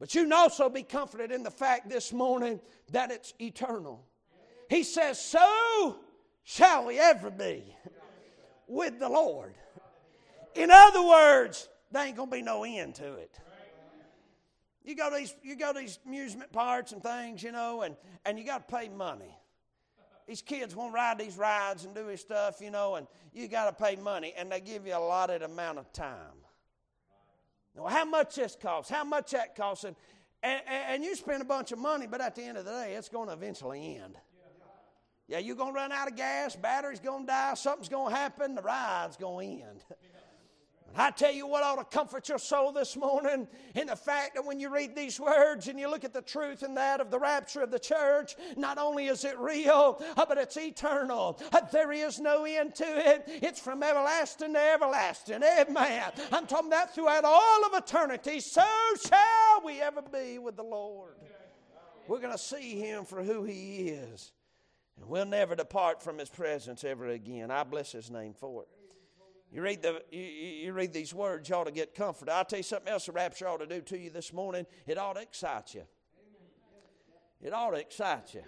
But 0.00 0.14
you 0.14 0.22
can 0.22 0.32
also 0.32 0.70
be 0.70 0.82
comforted 0.82 1.30
in 1.30 1.42
the 1.42 1.50
fact 1.50 1.90
this 1.90 2.10
morning 2.10 2.58
that 2.90 3.10
it's 3.10 3.34
eternal. 3.38 4.04
He 4.70 4.82
says, 4.82 5.20
So 5.20 5.96
shall 6.42 6.86
we 6.86 6.98
ever 6.98 7.30
be 7.30 7.76
with 8.66 8.98
the 8.98 9.10
Lord. 9.10 9.54
In 10.54 10.70
other 10.70 11.06
words, 11.06 11.68
there 11.90 12.06
ain't 12.06 12.16
gonna 12.16 12.30
be 12.30 12.42
no 12.42 12.64
end 12.64 12.94
to 12.94 13.14
it. 13.16 13.38
You 14.84 14.96
go 14.96 15.10
to 15.10 15.16
these, 15.16 15.34
you 15.42 15.56
go 15.56 15.72
to 15.72 15.78
these 15.78 15.98
amusement 16.06 16.52
parks 16.52 16.92
and 16.92 17.02
things, 17.02 17.42
you 17.42 17.52
know, 17.52 17.82
and, 17.82 17.96
and 18.24 18.38
you 18.38 18.44
got 18.44 18.68
to 18.68 18.74
pay 18.74 18.88
money. 18.88 19.36
These 20.26 20.42
kids 20.42 20.74
want 20.74 20.92
to 20.92 20.94
ride 20.94 21.18
these 21.18 21.36
rides 21.36 21.84
and 21.84 21.94
do 21.94 22.06
this 22.06 22.20
stuff, 22.20 22.60
you 22.60 22.70
know, 22.70 22.96
and 22.96 23.06
you 23.32 23.48
got 23.48 23.76
to 23.76 23.84
pay 23.84 23.96
money, 23.96 24.32
and 24.36 24.50
they 24.50 24.60
give 24.60 24.86
you 24.86 24.94
a 24.94 24.98
allotted 24.98 25.42
amount 25.42 25.78
of 25.78 25.92
time. 25.92 26.42
Now, 27.76 27.86
how 27.86 28.04
much 28.04 28.36
this 28.36 28.56
costs? 28.60 28.90
How 28.90 29.04
much 29.04 29.32
that 29.32 29.56
costs? 29.56 29.84
And, 29.84 29.96
and, 30.42 30.60
and 30.66 31.04
you 31.04 31.14
spend 31.16 31.42
a 31.42 31.44
bunch 31.44 31.72
of 31.72 31.78
money, 31.78 32.06
but 32.06 32.20
at 32.20 32.34
the 32.34 32.42
end 32.42 32.58
of 32.58 32.64
the 32.64 32.70
day, 32.70 32.94
it's 32.94 33.08
going 33.08 33.28
to 33.28 33.34
eventually 33.34 33.96
end. 33.96 34.16
Yeah, 35.28 35.38
you're 35.38 35.56
going 35.56 35.72
to 35.72 35.80
run 35.80 35.92
out 35.92 36.08
of 36.08 36.16
gas, 36.16 36.56
battery's 36.56 37.00
going 37.00 37.22
to 37.22 37.26
die, 37.26 37.54
something's 37.54 37.88
going 37.88 38.12
to 38.12 38.16
happen, 38.16 38.54
the 38.54 38.62
ride's 38.62 39.16
going 39.16 39.58
to 39.58 39.64
end. 39.64 39.84
I 40.96 41.10
tell 41.10 41.32
you 41.32 41.46
what 41.46 41.62
ought 41.62 41.76
to 41.76 41.96
comfort 41.96 42.28
your 42.28 42.38
soul 42.38 42.72
this 42.72 42.96
morning 42.96 43.48
in 43.74 43.86
the 43.86 43.96
fact 43.96 44.34
that 44.34 44.44
when 44.44 44.60
you 44.60 44.72
read 44.72 44.94
these 44.94 45.18
words 45.18 45.68
and 45.68 45.78
you 45.78 45.88
look 45.88 46.04
at 46.04 46.12
the 46.12 46.22
truth 46.22 46.62
in 46.62 46.74
that 46.74 47.00
of 47.00 47.10
the 47.10 47.18
rapture 47.18 47.62
of 47.62 47.70
the 47.70 47.78
church, 47.78 48.36
not 48.56 48.78
only 48.78 49.06
is 49.06 49.24
it 49.24 49.38
real, 49.38 50.02
uh, 50.16 50.26
but 50.26 50.38
it's 50.38 50.56
eternal. 50.56 51.40
Uh, 51.52 51.60
there 51.72 51.92
is 51.92 52.20
no 52.20 52.44
end 52.44 52.74
to 52.76 52.84
it. 52.86 53.24
It's 53.26 53.60
from 53.60 53.82
everlasting 53.82 54.54
to 54.54 54.60
everlasting. 54.60 55.42
Amen. 55.42 56.10
I'm 56.30 56.46
talking 56.46 56.70
that 56.70 56.94
throughout 56.94 57.24
all 57.24 57.64
of 57.66 57.74
eternity. 57.74 58.40
So 58.40 58.64
shall 59.06 59.64
we 59.64 59.80
ever 59.80 60.02
be 60.02 60.38
with 60.38 60.56
the 60.56 60.62
Lord. 60.62 61.14
We're 62.08 62.20
going 62.20 62.32
to 62.32 62.38
see 62.38 62.78
Him 62.78 63.04
for 63.04 63.22
who 63.22 63.44
He 63.44 63.88
is. 63.88 64.32
And 64.96 65.08
we'll 65.08 65.24
never 65.24 65.54
depart 65.54 66.02
from 66.02 66.18
His 66.18 66.28
presence 66.28 66.84
ever 66.84 67.08
again. 67.08 67.50
I 67.50 67.64
bless 67.64 67.92
His 67.92 68.10
name 68.10 68.34
for 68.34 68.62
it. 68.62 68.81
You 69.52 69.60
read, 69.60 69.82
the, 69.82 70.02
you, 70.10 70.22
you 70.22 70.72
read 70.72 70.94
these 70.94 71.12
words, 71.12 71.48
you 71.48 71.54
ought 71.54 71.64
to 71.64 71.72
get 71.72 71.94
comfort. 71.94 72.30
I'll 72.30 72.44
tell 72.44 72.58
you 72.58 72.62
something 72.62 72.90
else 72.90 73.04
the 73.06 73.12
rapture 73.12 73.46
ought 73.46 73.58
to 73.58 73.66
do 73.66 73.82
to 73.82 73.98
you 73.98 74.08
this 74.08 74.32
morning. 74.32 74.64
It 74.86 74.96
ought 74.96 75.14
to 75.14 75.20
excite 75.20 75.74
you. 75.74 75.82
It 77.42 77.52
ought 77.52 77.72
to 77.72 77.76
excite 77.76 78.32
you. 78.32 78.42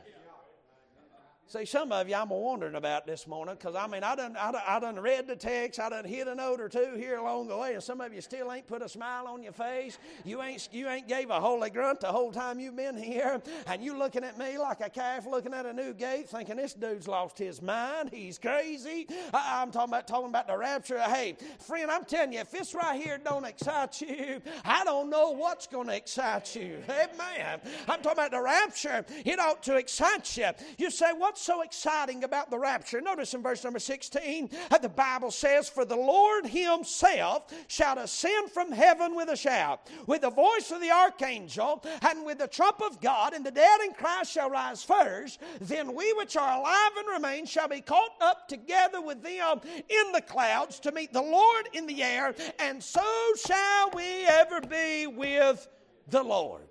See, 1.46 1.66
some 1.66 1.92
of 1.92 2.08
you 2.08 2.14
I'm 2.14 2.30
wondering 2.30 2.74
about 2.74 3.06
this 3.06 3.26
morning 3.26 3.56
because 3.58 3.76
I 3.76 3.86
mean, 3.86 4.02
I 4.02 4.16
done, 4.16 4.34
I, 4.40 4.50
done, 4.50 4.62
I 4.66 4.80
done 4.80 4.98
read 4.98 5.26
the 5.26 5.36
text, 5.36 5.78
I 5.78 5.90
done 5.90 6.06
hit 6.06 6.26
a 6.26 6.34
note 6.34 6.58
or 6.58 6.70
two 6.70 6.94
here 6.96 7.18
along 7.18 7.48
the 7.48 7.56
way, 7.56 7.74
and 7.74 7.82
some 7.82 8.00
of 8.00 8.14
you 8.14 8.22
still 8.22 8.50
ain't 8.50 8.66
put 8.66 8.80
a 8.80 8.88
smile 8.88 9.26
on 9.26 9.42
your 9.42 9.52
face. 9.52 9.98
You 10.24 10.40
ain't, 10.40 10.70
you 10.72 10.88
ain't 10.88 11.06
gave 11.06 11.28
a 11.28 11.38
holy 11.38 11.68
grunt 11.68 12.00
the 12.00 12.06
whole 12.06 12.32
time 12.32 12.58
you've 12.58 12.76
been 12.76 12.96
here, 12.96 13.42
and 13.66 13.84
you 13.84 13.96
looking 13.96 14.24
at 14.24 14.38
me 14.38 14.56
like 14.56 14.80
a 14.80 14.88
calf 14.88 15.26
looking 15.26 15.52
at 15.52 15.66
a 15.66 15.72
new 15.72 15.92
gate, 15.92 16.30
thinking 16.30 16.56
this 16.56 16.72
dude's 16.72 17.06
lost 17.06 17.38
his 17.38 17.60
mind. 17.60 18.08
He's 18.10 18.38
crazy. 18.38 19.06
I, 19.34 19.62
am 19.62 19.70
talking 19.70 19.92
about 19.92 20.08
talking 20.08 20.30
about 20.30 20.46
the 20.46 20.56
rapture. 20.56 20.98
Hey, 20.98 21.36
friend, 21.58 21.90
I'm 21.90 22.06
telling 22.06 22.32
you, 22.32 22.40
if 22.40 22.50
this 22.50 22.74
right 22.74 23.00
here 23.00 23.18
don't 23.22 23.44
excite 23.44 24.00
you, 24.00 24.40
I 24.64 24.82
don't 24.84 25.10
know 25.10 25.32
what's 25.32 25.66
going 25.66 25.88
to 25.88 25.96
excite 25.96 26.56
you. 26.56 26.78
Amen. 26.88 27.60
I'm 27.86 28.00
talking 28.00 28.12
about 28.12 28.30
the 28.30 28.40
rapture. 28.40 29.04
It 29.26 29.38
ought 29.38 29.62
to 29.64 29.76
excite 29.76 30.38
you. 30.38 30.48
You 30.78 30.90
say, 30.90 31.12
what? 31.12 31.34
So 31.44 31.62
exciting 31.62 32.24
about 32.24 32.50
the 32.50 32.58
rapture? 32.58 33.00
Notice 33.00 33.34
in 33.34 33.42
verse 33.42 33.62
number 33.62 33.78
16, 33.78 34.50
uh, 34.70 34.78
the 34.78 34.88
Bible 34.88 35.30
says, 35.30 35.68
For 35.68 35.84
the 35.84 35.96
Lord 35.96 36.46
himself 36.46 37.52
shall 37.68 37.98
ascend 37.98 38.50
from 38.50 38.72
heaven 38.72 39.14
with 39.14 39.28
a 39.28 39.36
shout, 39.36 39.88
with 40.06 40.22
the 40.22 40.30
voice 40.30 40.70
of 40.70 40.80
the 40.80 40.90
archangel, 40.90 41.84
and 42.02 42.24
with 42.24 42.38
the 42.38 42.48
trump 42.48 42.80
of 42.80 43.00
God, 43.00 43.34
and 43.34 43.44
the 43.44 43.50
dead 43.50 43.80
in 43.84 43.92
Christ 43.92 44.32
shall 44.32 44.50
rise 44.50 44.82
first. 44.82 45.40
Then 45.60 45.94
we 45.94 46.12
which 46.14 46.36
are 46.36 46.58
alive 46.58 46.92
and 46.98 47.08
remain 47.08 47.46
shall 47.46 47.68
be 47.68 47.80
caught 47.80 48.14
up 48.20 48.48
together 48.48 49.00
with 49.00 49.22
them 49.22 49.60
in 49.64 50.12
the 50.12 50.22
clouds 50.22 50.80
to 50.80 50.92
meet 50.92 51.12
the 51.12 51.22
Lord 51.22 51.68
in 51.72 51.86
the 51.86 52.02
air, 52.02 52.34
and 52.58 52.82
so 52.82 53.02
shall 53.46 53.90
we 53.94 54.24
ever 54.26 54.60
be 54.60 55.06
with 55.06 55.68
the 56.08 56.22
Lord. 56.22 56.68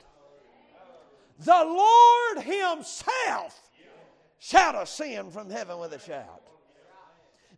The 1.39 1.51
Lord 1.51 2.45
Himself 2.45 3.71
shout 4.43 4.75
of 4.75 4.89
sin 4.89 5.31
from 5.31 5.49
heaven 5.49 5.79
with 5.79 5.93
a 5.93 5.99
shout. 5.99 6.41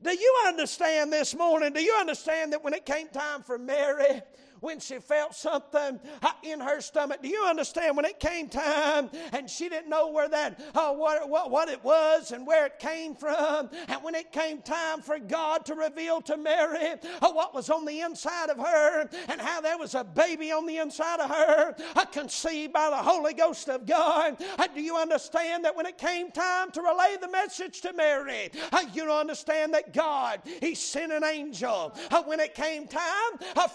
Do 0.04 0.12
you 0.12 0.36
understand 0.46 1.12
this 1.12 1.36
morning? 1.36 1.74
Do 1.74 1.82
you 1.82 1.96
understand 1.96 2.54
that 2.54 2.64
when 2.64 2.74
it 2.74 2.86
came 2.86 3.08
time 3.08 3.42
for 3.42 3.58
Mary, 3.58 4.22
when 4.62 4.80
she 4.80 5.00
felt 5.00 5.36
something 5.36 6.00
uh, 6.22 6.32
in 6.44 6.60
her 6.60 6.82
stomach. 6.82 7.22
Do 7.22 7.30
you 7.30 7.46
understand 7.46 7.96
when 7.96 8.06
it 8.06 8.20
came 8.20 8.48
time 8.48 9.10
and 9.34 9.50
she 9.50 9.70
didn't 9.70 9.90
know 9.90 10.10
where 10.10 10.30
that, 10.30 10.60
uh, 10.74 10.94
what, 10.94 11.30
what, 11.30 11.52
what 11.52 11.70
it 11.70 11.84
was 11.84 12.32
and 12.32 12.46
where 12.48 12.66
it 12.66 12.80
came 12.80 13.16
from? 13.16 13.70
And 13.88 14.04
when 14.04 14.16
it 14.16 14.32
came 14.32 14.62
time 14.62 15.02
for 15.02 15.20
God 15.20 15.66
to 15.66 15.76
reveal 15.76 16.22
to 16.24 16.38
Mary 16.38 16.94
uh, 17.22 17.32
what 17.32 17.54
was 17.54 17.70
on 17.70 17.86
the 17.86 18.02
inside 18.02 18.50
of 18.50 18.58
her 18.58 19.10
and 19.28 19.42
how 19.42 19.62
there 19.62 19.78
was 19.78 19.96
a 19.96 20.04
baby 20.04 20.52
on 20.52 20.66
the 20.66 20.78
inside 20.78 21.20
of 21.20 21.30
her, 21.30 21.76
uh, 21.96 22.06
conceived 22.06 22.74
by 22.74 22.90
the 22.90 22.96
Holy 22.96 23.34
Ghost 23.34 23.70
of 23.70 23.86
God, 23.86 24.42
uh, 24.58 24.68
do 24.74 24.82
you 24.82 24.96
understand 24.98 25.66
that 25.66 25.76
when 25.76 25.86
it 25.86 25.98
came 25.98 26.32
time 26.32 26.72
to 26.72 26.82
relay 26.82 27.18
the 27.22 27.30
message 27.30 27.82
to 27.82 27.94
Mary, 27.94 28.50
uh, 28.72 28.84
you 28.94 29.12
understand 29.12 29.74
that 29.74 29.94
God, 29.94 30.42
He 30.62 30.76
sent 30.76 31.12
an 31.12 31.24
angel 31.24 31.96
when 32.26 32.40
it 32.40 32.56
came 32.56 32.88
time 32.88 33.02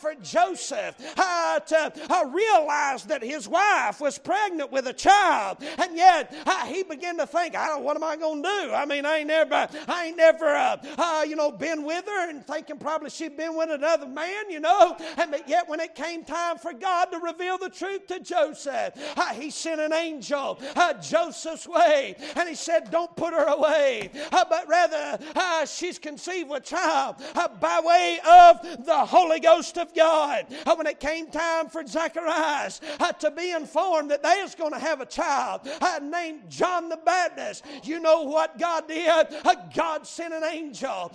for 0.01 0.15
Joseph 0.15 0.70
Uh, 0.73 1.61
to 1.61 1.93
uh, 2.11 2.25
realize 2.27 3.05
that 3.05 3.23
his 3.23 3.49
wife 3.49 4.01
was 4.01 4.19
pregnant 4.19 4.71
with 4.71 4.87
a 4.87 4.93
child, 4.93 5.59
and 5.79 5.97
yet 5.97 6.33
uh, 6.47 6.67
he 6.67 6.83
began 6.83 7.17
to 7.17 7.27
think, 7.27 7.57
"I 7.57 7.69
don't. 7.69 7.83
What 7.83 7.97
am 7.97 8.05
I 8.05 8.17
going 8.17 8.43
to 8.43 8.49
do? 8.49 8.73
I 8.73 8.85
mean, 8.87 9.05
I 9.05 9.19
ain't 9.19 9.29
never, 9.29 9.69
I 9.89 10.07
ain't 10.07 10.17
never, 10.17 10.47
uh, 10.47 10.77
uh, 10.97 11.25
you 11.27 11.37
know, 11.37 11.51
been 11.51 11.85
with 11.85 12.05
her, 12.07 12.31
and 12.31 12.47
thinking 12.47 12.79
probably 12.79 13.11
she'd 13.11 13.37
been 13.37 13.57
with 13.57 13.71
another 13.71 14.07
man, 14.07 14.51
you 14.51 14.61
know. 14.61 14.97
And 15.17 15.31
but 15.31 15.49
yet, 15.49 15.69
when 15.69 15.81
it 15.81 15.95
came 15.95 16.25
time 16.25 16.59
for 16.59 16.73
God 16.73 17.07
to 17.07 17.19
reveal 17.19 17.59
the 17.59 17.69
truth 17.71 18.07
to 18.09 18.21
Joseph, 18.21 18.95
uh, 19.17 19.35
He 19.35 19.51
sent 19.51 19.81
an 19.81 19.93
angel 19.93 20.61
Joseph's 21.03 21.67
way, 21.67 22.17
and 22.37 22.49
He 22.49 22.55
said, 22.55 22.91
"Don't 22.91 23.15
put 23.17 23.33
her 23.35 23.47
away, 23.47 24.11
but 24.31 24.69
rather 24.69 25.19
she's 25.67 25.99
conceived 25.99 26.51
a 26.53 26.61
child 26.61 27.17
by 27.61 27.81
way 27.85 28.19
of 28.27 28.85
the 28.85 29.05
Holy 29.07 29.41
Ghost 29.41 29.79
of 29.79 29.95
God." 29.95 30.47
Oh, 30.67 30.77
when 30.77 30.87
it 30.87 31.01
came 31.01 31.27
time 31.31 31.69
for 31.69 31.87
Zacharias 31.87 32.81
uh, 32.99 33.13
to 33.13 33.31
be 33.31 33.53
informed 33.53 34.11
that 34.11 34.23
they 34.23 34.41
was 34.43 34.55
going 34.55 34.73
to 34.73 34.79
have 34.79 35.01
a 35.01 35.07
child 35.07 35.63
uh, 35.81 36.01
named 36.03 36.43
John 36.49 36.89
the 36.89 36.99
Baptist, 36.99 37.65
you 37.83 38.01
know 38.01 38.23
what 38.23 38.59
God 38.59 38.89
did? 38.89 39.09
Uh, 39.09 39.55
God 39.75 40.07
sent 40.07 40.35
an 40.35 40.45
angel. 40.45 41.13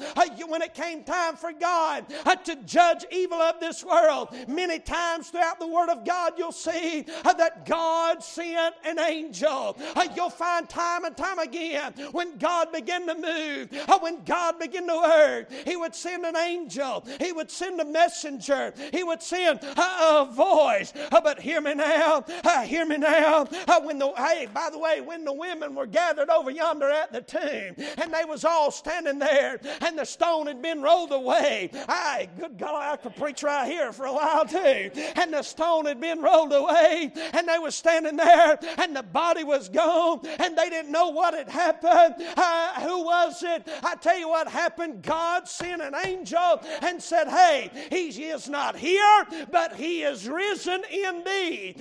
When 0.48 0.62
it 0.62 0.74
came 0.74 1.04
time 1.04 1.36
for 1.36 1.52
God 1.52 2.06
to 2.46 2.56
judge 2.66 3.06
evil 3.12 3.42
of 3.42 3.60
this 3.60 3.84
world, 3.84 4.30
many 4.48 4.80
times 4.80 5.30
throughout 5.30 5.60
the 5.60 5.68
Word 5.68 5.90
of 5.90 6.06
God, 6.06 6.34
you'll 6.38 6.52
see 6.52 7.06
that 7.24 7.66
God 7.66 8.24
sent 8.24 8.76
an 8.86 9.00
angel. 9.00 9.78
You'll 10.16 10.30
find 10.30 10.68
time 10.70 11.06
and 11.06 11.16
time 11.16 11.40
again 11.40 11.94
when 12.12 12.38
God 12.38 12.72
began 12.72 13.08
to 13.08 13.16
move, 13.16 13.70
when 14.02 14.24
God 14.24 14.60
began 14.60 14.88
to 14.88 14.96
work, 14.96 15.52
He 15.66 15.76
would 15.76 15.96
send 15.96 16.26
an 16.26 16.38
angel, 16.38 17.06
He 17.20 17.32
would 17.32 17.52
send 17.52 17.80
a 17.80 17.86
messenger, 17.86 18.74
He 18.92 19.04
would 19.04 19.22
send 19.22 19.35
Uh, 19.44 20.28
a 20.28 20.32
voice. 20.32 20.94
Uh, 21.12 21.22
but 21.22 21.40
hear 21.40 21.62
me 21.62 21.74
now, 21.74 22.24
uh, 22.44 22.62
hear 22.62 22.86
me 22.86 22.98
now. 22.98 23.46
When 23.84 24.00
the 24.00 24.12
hey, 24.18 24.48
by 24.54 24.70
the 24.72 24.80
way, 24.80 25.02
when 25.02 25.26
the 25.26 25.34
women 25.34 25.76
were 25.76 25.86
gathered 25.86 26.30
over 26.30 26.50
yonder 26.50 26.90
at 26.90 27.12
the 27.12 27.22
tomb, 27.22 27.76
and 27.98 28.14
they 28.14 28.26
was 28.26 28.46
all 28.46 28.72
standing 28.72 29.20
there, 29.20 29.60
and 29.82 29.98
the 29.98 30.06
stone 30.06 30.48
had 30.48 30.62
been 30.62 30.82
rolled 30.82 31.12
away. 31.12 31.70
I, 31.88 32.30
good 32.40 32.58
God, 32.58 32.94
I 32.94 32.96
could 32.98 33.16
preach 33.16 33.44
right 33.44 33.68
here 33.70 33.92
for 33.92 34.06
a 34.06 34.14
while 34.14 34.46
too. 34.46 34.92
And 35.16 35.34
the 35.34 35.44
stone 35.44 35.86
had 35.86 36.00
been 36.00 36.22
rolled 36.22 36.54
away, 36.54 37.12
and 37.34 37.48
they 37.48 37.60
was 37.60 37.76
standing 37.76 38.16
there, 38.16 38.58
and 38.78 38.96
the 38.96 39.04
body 39.04 39.44
was 39.44 39.70
gone, 39.70 40.22
and 40.40 40.58
they 40.58 40.70
didn't 40.70 40.92
know 40.92 41.10
what 41.10 41.34
had 41.34 41.50
happened. 41.50 42.16
Uh, 42.38 42.82
who 42.82 43.04
was 43.04 43.44
it? 43.44 43.68
I 43.84 43.96
tell 43.96 44.18
you 44.18 44.30
what 44.30 44.48
happened. 44.48 45.02
God 45.04 45.48
sent 45.48 45.82
an 45.82 45.94
angel 46.06 46.62
and 46.82 47.02
said, 47.02 47.28
"Hey, 47.28 47.72
he 47.90 48.08
is 48.26 48.50
not 48.50 48.76
here, 48.76 49.25
but 49.52 49.76
he 49.76 50.04
is 50.04 50.28
risen 50.28 50.84
indeed." 50.92 51.76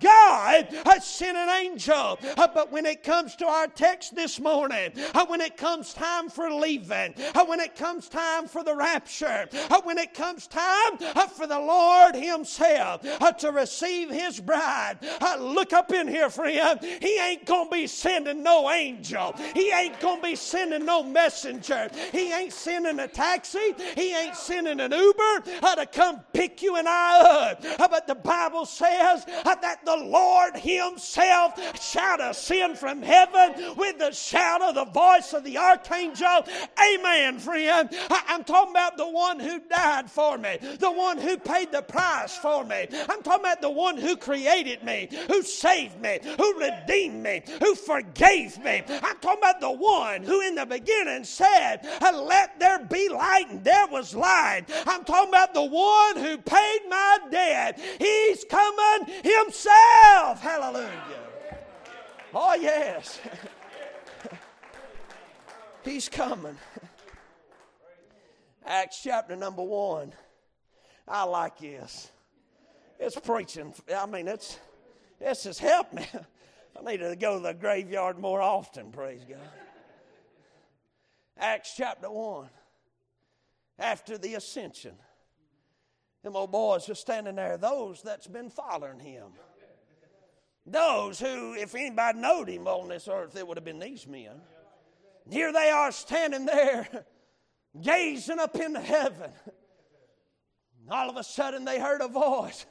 God 0.00 0.68
has 0.86 1.04
sent 1.06 1.36
an 1.36 1.48
angel, 1.48 2.18
uh, 2.36 2.48
but 2.52 2.70
when 2.72 2.86
it 2.86 3.02
comes 3.02 3.36
to 3.36 3.46
our 3.46 3.66
text 3.66 4.14
this 4.14 4.40
morning, 4.40 4.92
uh, 5.14 5.26
when 5.26 5.40
it 5.40 5.56
comes 5.56 5.92
time 5.94 6.28
for 6.28 6.50
leaving, 6.50 7.14
uh, 7.34 7.44
when 7.44 7.60
it 7.60 7.74
comes 7.76 8.08
time 8.08 8.46
for 8.46 8.64
the 8.64 8.74
rapture, 8.74 9.48
when 9.84 9.98
it 9.98 10.14
comes 10.14 10.46
time 10.46 10.98
for 11.34 11.46
the 11.46 11.58
Lord 11.58 12.14
Himself 12.14 13.02
to 13.38 13.50
receive 13.52 14.10
His 14.10 14.40
bride, 14.40 14.98
look 15.38 15.72
up 15.72 15.92
in 15.92 16.08
here, 16.08 16.30
friend. 16.30 16.80
He 16.82 17.18
ain't 17.18 17.44
going 17.44 17.66
to 17.66 17.70
be 17.70 17.86
sending 17.86 18.42
no 18.42 18.70
angel, 18.70 19.34
He 19.54 19.72
ain't 19.72 20.00
going 20.00 20.20
to 20.20 20.26
be 20.28 20.36
sending 20.36 20.84
no 20.84 21.02
messenger, 21.02 21.88
He 22.12 22.32
ain't 22.32 22.52
sending 22.52 22.98
a 22.98 23.08
taxi, 23.08 23.74
He 23.96 24.14
ain't 24.14 24.36
sending 24.36 24.80
an 24.80 24.92
Uber 24.92 25.42
to 25.76 25.86
come 25.86 26.20
pick 26.32 26.62
you 26.62 26.76
and 26.76 26.88
Up. 26.90 27.64
Uh, 27.78 27.88
but 27.88 28.06
the 28.06 28.14
Bible 28.14 28.66
says 28.66 29.24
uh, 29.44 29.54
that 29.56 29.84
the 29.84 29.96
Lord 29.96 30.56
Himself 30.56 31.80
shall 31.80 32.20
ascend 32.20 32.78
from 32.78 33.02
heaven 33.02 33.76
with 33.76 33.98
the 33.98 34.10
shout 34.10 34.62
of 34.62 34.74
the 34.74 34.84
voice 34.86 35.32
of 35.32 35.44
the 35.44 35.58
archangel. 35.58 36.44
Amen, 36.82 37.38
friend. 37.38 37.88
Uh, 37.92 38.16
I, 38.28 38.34
am 38.34 38.44
talking 38.44 38.72
about 38.72 38.96
the 38.96 39.08
one 39.08 39.38
who 39.38 39.60
died 39.60 40.10
for 40.10 40.38
me, 40.38 40.58
the 40.78 40.90
one 40.90 41.18
who 41.18 41.36
paid 41.36 41.72
the 41.72 41.82
price 41.82 42.36
for 42.36 42.64
me. 42.64 42.86
I'm 43.08 43.22
talking 43.22 43.44
about 43.44 43.60
the 43.60 43.70
one 43.70 43.96
who 43.96 44.16
created 44.16 44.82
me, 44.82 45.08
who 45.28 45.42
saved 45.42 46.00
me, 46.00 46.18
who 46.38 46.58
redeemed 46.58 47.22
me, 47.22 47.42
who 47.60 47.74
forgave 47.74 48.58
me. 48.58 48.82
I'm 48.88 49.18
talking 49.18 49.38
about 49.38 49.60
the 49.60 49.70
one 49.70 50.22
who 50.22 50.40
in 50.40 50.54
the 50.54 50.66
beginning 50.66 51.24
said, 51.24 51.80
Let 52.02 52.58
there 52.58 52.80
be 52.80 53.08
light, 53.08 53.46
and 53.50 53.64
there 53.64 53.86
was 53.86 54.14
light. 54.14 54.64
I'm 54.86 55.04
talking 55.04 55.28
about 55.28 55.54
the 55.54 55.64
one 55.64 56.16
who 56.16 56.38
paid 56.38 56.79
my 56.88 57.18
debt. 57.30 57.80
He's 57.98 58.44
coming 58.44 59.14
himself. 59.22 60.40
Hallelujah. 60.40 61.18
Oh, 62.34 62.54
yes. 62.54 63.20
He's 65.84 66.08
coming. 66.08 66.56
Acts 68.64 69.00
chapter 69.02 69.34
number 69.36 69.62
one. 69.62 70.12
I 71.08 71.24
like 71.24 71.58
this. 71.58 72.10
It's 72.98 73.18
preaching. 73.18 73.74
I 73.96 74.06
mean, 74.06 74.28
it's 74.28 74.58
this 75.18 75.44
has 75.44 75.58
helped 75.58 75.92
me. 75.92 76.06
I 76.78 76.90
need 76.90 76.98
to 76.98 77.16
go 77.16 77.36
to 77.36 77.42
the 77.42 77.54
graveyard 77.54 78.18
more 78.18 78.40
often, 78.40 78.90
praise 78.90 79.22
God. 79.28 79.38
Acts 81.36 81.74
chapter 81.76 82.10
1. 82.10 82.48
After 83.78 84.18
the 84.18 84.34
ascension, 84.34 84.94
them 86.22 86.36
old 86.36 86.52
boys 86.52 86.86
just 86.86 87.00
standing 87.00 87.36
there, 87.36 87.56
those 87.56 88.02
that's 88.02 88.26
been 88.26 88.50
following 88.50 89.00
him. 89.00 89.28
Those 90.66 91.18
who, 91.18 91.54
if 91.54 91.74
anybody 91.74 92.18
knowed 92.18 92.48
him 92.48 92.66
on 92.66 92.88
this 92.88 93.08
earth, 93.08 93.36
it 93.36 93.46
would 93.46 93.56
have 93.56 93.64
been 93.64 93.78
these 93.78 94.06
men. 94.06 94.40
And 95.24 95.32
here 95.32 95.52
they 95.52 95.70
are 95.70 95.90
standing 95.90 96.46
there, 96.46 96.86
gazing 97.82 98.38
up 98.38 98.54
into 98.56 98.80
heaven. 98.80 99.30
And 100.80 100.90
all 100.90 101.08
of 101.08 101.16
a 101.16 101.24
sudden, 101.24 101.64
they 101.64 101.80
heard 101.80 102.02
a 102.02 102.08
voice. 102.08 102.66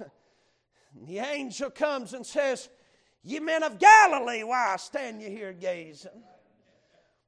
And 0.95 1.07
the 1.07 1.19
angel 1.19 1.69
comes 1.69 2.13
and 2.13 2.25
says, 2.25 2.69
Ye 3.23 3.39
men 3.39 3.63
of 3.63 3.79
Galilee, 3.79 4.43
why 4.43 4.75
stand 4.77 5.21
you 5.21 5.29
here 5.29 5.53
gazing? 5.53 6.23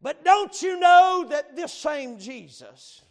But 0.02 0.24
don't 0.24 0.62
you 0.62 0.80
know 0.80 1.26
that 1.30 1.56
this 1.56 1.74
same 1.74 2.18
Jesus, 2.18 3.02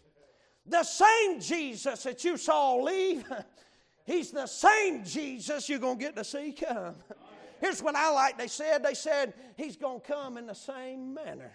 the 0.71 0.85
same 0.85 1.41
Jesus 1.41 2.03
that 2.05 2.25
you 2.25 2.37
saw 2.37 2.77
leave, 2.77 3.25
he's 4.05 4.31
the 4.31 4.47
same 4.47 5.05
Jesus 5.05 5.69
you're 5.69 5.79
going 5.79 5.99
to 5.99 6.05
get 6.05 6.17
to 6.17 6.25
see 6.25 6.53
come. 6.53 6.95
Here's 7.61 7.83
what 7.83 7.95
I 7.95 8.11
like 8.11 8.39
they 8.39 8.47
said. 8.47 8.83
They 8.83 8.95
said, 8.95 9.35
He's 9.57 9.77
going 9.77 10.01
to 10.01 10.07
come 10.07 10.39
in 10.39 10.47
the 10.47 10.55
same 10.55 11.13
manner. 11.13 11.53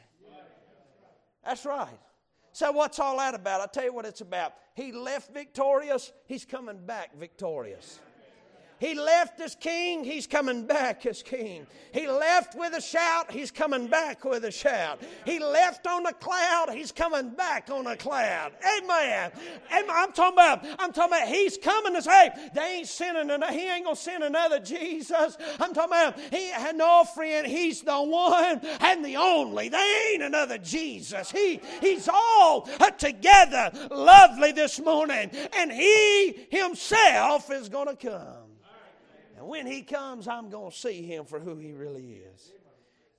That's 1.44 1.66
right. 1.66 2.00
So, 2.52 2.72
what's 2.72 3.00
all 3.00 3.18
that 3.18 3.34
about? 3.34 3.62
I'll 3.62 3.68
tell 3.68 3.84
you 3.84 3.94
what 3.94 4.06
it's 4.06 4.22
about. 4.22 4.54
He 4.76 4.92
left 4.92 5.34
victorious, 5.34 6.12
He's 6.28 6.46
coming 6.46 6.86
back 6.86 7.18
victorious. 7.18 8.00
He 8.80 8.94
left 8.94 9.40
as 9.40 9.56
king, 9.56 10.04
he's 10.04 10.28
coming 10.28 10.66
back 10.66 11.06
as 11.06 11.24
king. 11.24 11.66
He 11.94 12.08
left 12.08 12.56
with 12.56 12.74
a 12.74 12.82
shout, 12.82 13.32
he's 13.32 13.52
coming 13.52 13.88
back 13.88 14.26
with 14.26 14.44
a 14.44 14.52
shout. 14.52 15.02
He 15.26 15.40
left 15.40 15.88
on 15.88 16.06
a 16.06 16.14
cloud, 16.14 16.72
he's 16.74 16.92
coming 16.92 17.30
back 17.30 17.70
on 17.70 17.88
a 17.88 17.96
cloud. 17.96 18.52
Amen. 18.78 19.32
And 19.72 19.90
I'm 19.90 20.12
talking 20.12 20.34
about, 20.34 20.66
I'm 20.80 20.92
talking 20.92 21.18
about 21.18 21.28
he's 21.30 21.58
coming 21.58 21.94
to 21.94 22.02
say, 22.02 22.30
they 22.54 22.78
ain't 22.80 22.88
sending 22.88 23.30
another, 23.30 23.54
he 23.54 23.70
ain't 23.70 23.86
gonna 23.86 23.96
send 23.96 24.24
another 24.24 24.60
Jesus. 24.60 25.38
I'm 25.60 25.74
talking 25.74 25.84
about 25.86 26.20
he 26.32 26.50
had 26.50 26.76
no 26.76 27.06
friend, 27.16 27.48
he's 27.48 27.82
the 27.82 28.02
one 28.02 28.60
and 28.82 29.06
the 29.06 29.16
only. 29.16 29.70
They 29.70 30.12
ain't 30.12 30.24
another 30.24 30.58
Jesus. 30.58 31.32
He 31.32 31.62
he's 31.82 32.10
all 32.10 32.68
together 32.98 33.72
lovely 33.92 34.52
this 34.52 34.80
morning, 34.80 35.32
and 35.54 35.72
he 35.72 36.48
himself 36.50 37.52
is 37.52 37.70
gonna 37.70 37.96
come. 37.96 38.45
When 39.46 39.68
he 39.68 39.84
comes, 39.84 40.28
I'm 40.28 40.50
going 40.50 40.72
to 40.72 40.78
see 40.78 41.04
him 41.04 41.26
for 41.26 41.40
who 41.40 41.56
he 41.58 41.72
really 41.72 42.22
is. 42.34 42.52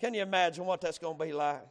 Can 0.01 0.13
you 0.13 0.23
imagine 0.23 0.67
what 0.67 0.81
that's 0.81 0.99
going 0.99 1.17
to 1.17 1.25
be 1.25 1.33
like? 1.33 1.63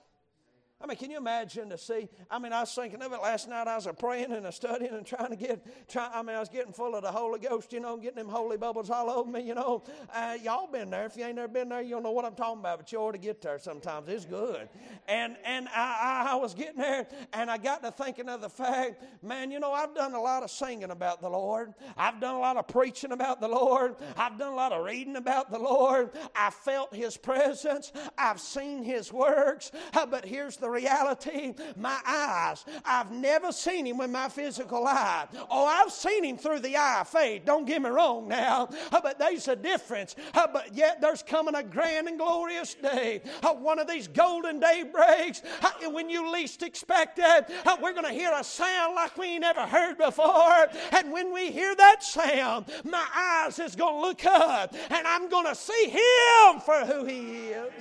I 0.81 0.88
mean, 0.88 0.97
can 0.97 1.09
you 1.09 1.17
imagine 1.17 1.69
to 1.69 1.77
see? 1.77 2.09
I 2.29 2.38
mean, 2.38 2.51
I 2.51 2.59
was 2.59 2.73
thinking 2.73 3.01
of 3.01 3.13
it 3.13 3.21
last 3.21 3.47
night. 3.47 3.65
I 3.65 3.75
was 3.75 3.88
praying 3.97 4.33
and 4.33 4.53
studying 4.53 4.93
and 4.93 5.05
trying 5.05 5.29
to 5.29 5.38
get, 5.38 5.65
try, 5.88 6.09
I 6.13 6.21
mean, 6.21 6.35
I 6.35 6.39
was 6.39 6.49
getting 6.49 6.73
full 6.73 6.95
of 6.95 7.01
the 7.01 7.11
Holy 7.11 7.39
Ghost, 7.39 7.71
you 7.71 7.79
know, 7.79 7.95
getting 7.95 8.17
them 8.17 8.27
holy 8.27 8.57
bubbles 8.57 8.89
all 8.89 9.09
over 9.09 9.31
me, 9.31 9.39
you 9.41 9.55
know. 9.55 9.83
Uh, 10.13 10.38
y'all 10.43 10.67
been 10.67 10.89
there. 10.89 11.05
If 11.05 11.15
you 11.15 11.23
ain't 11.23 11.38
never 11.38 11.47
been 11.47 11.69
there, 11.69 11.81
you 11.81 11.91
don't 11.91 12.03
know 12.03 12.11
what 12.11 12.25
I'm 12.25 12.35
talking 12.35 12.59
about, 12.59 12.79
but 12.79 12.91
you 12.91 12.99
ought 12.99 13.13
to 13.13 13.17
get 13.17 13.41
there 13.41 13.57
sometimes. 13.57 14.09
It's 14.09 14.25
good. 14.25 14.67
And, 15.07 15.38
and 15.45 15.69
I, 15.69 16.25
I, 16.27 16.31
I 16.33 16.35
was 16.35 16.53
getting 16.53 16.77
there, 16.77 17.07
and 17.31 17.49
I 17.49 17.57
got 17.57 17.81
to 17.83 17.91
thinking 17.91 18.27
of 18.27 18.41
the 18.41 18.49
fact, 18.49 19.01
man, 19.23 19.51
you 19.51 19.61
know, 19.61 19.71
I've 19.71 19.95
done 19.95 20.13
a 20.13 20.21
lot 20.21 20.43
of 20.43 20.51
singing 20.51 20.91
about 20.91 21.21
the 21.21 21.29
Lord. 21.29 21.73
I've 21.95 22.19
done 22.19 22.35
a 22.35 22.39
lot 22.39 22.57
of 22.57 22.67
preaching 22.67 23.13
about 23.13 23.39
the 23.39 23.47
Lord. 23.47 23.95
I've 24.17 24.38
done 24.38 24.51
a 24.51 24.55
lot 24.55 24.73
of 24.73 24.83
reading 24.83 25.15
about 25.15 25.51
the 25.51 25.59
Lord. 25.59 26.09
I 26.35 26.49
felt 26.49 26.93
His 26.93 27.15
presence. 27.15 27.93
I've 28.17 28.41
seen 28.41 28.83
His 28.83 29.13
works. 29.13 29.71
Uh, 29.93 30.05
but 30.05 30.25
here's 30.25 30.57
the 30.57 30.64
reality 30.69 31.54
my 31.75 31.99
eyes. 32.06 32.65
I've 32.84 33.12
never 33.12 33.51
seen 33.51 33.86
him 33.86 33.97
with 33.97 34.10
my 34.10 34.30
physical 34.30 34.86
eye. 34.88 35.28
Oh, 35.49 35.65
I've 35.65 35.91
seen 35.91 36.23
him 36.23 36.38
through 36.38 36.60
the 36.60 36.75
eye 36.78 37.01
of 37.01 37.08
faith. 37.08 37.43
Don't 37.45 37.65
get 37.65 37.82
me 37.82 37.89
wrong 37.89 38.28
now, 38.28 38.69
but 38.91 39.19
there's 39.19 39.47
a 39.47 39.56
difference. 39.56 40.15
But 40.56 40.73
yet 40.73 41.01
there's 41.01 41.21
coming 41.21 41.56
a 41.56 41.63
grand 41.63 42.08
and 42.08 42.17
glorious 42.17 42.75
day. 42.75 43.21
One 43.41 43.78
of 43.80 43.88
these 43.88 44.08
golden 44.08 44.60
day 44.60 44.84
breaks 44.84 45.41
when 45.84 46.10
you 46.10 46.32
least 46.32 46.63
expect 46.63 47.19
it. 47.21 47.49
We're 47.82 47.93
going 47.93 48.06
to 48.06 48.13
hear 48.13 48.32
a 48.34 48.43
sound 48.43 48.95
like 48.95 49.17
we 49.17 49.28
ain't 49.28 49.43
heard 49.43 49.97
before. 49.97 50.67
And 50.91 51.12
when 51.12 51.34
we 51.34 51.51
hear 51.51 51.75
that 51.75 52.04
sound, 52.04 52.67
my 52.84 53.06
eyes 53.15 53.60
is 53.60 53.75
going 53.75 53.95
to 53.95 54.08
look 54.08 54.25
up 54.25 54.73
and 54.89 55.08
I'm 55.08 55.30
going 55.30 55.47
to 55.47 55.56
see 55.56 55.89
him 55.89 56.60
for 56.62 56.86
who 56.86 57.06
he 57.06 57.47
is. 57.49 57.73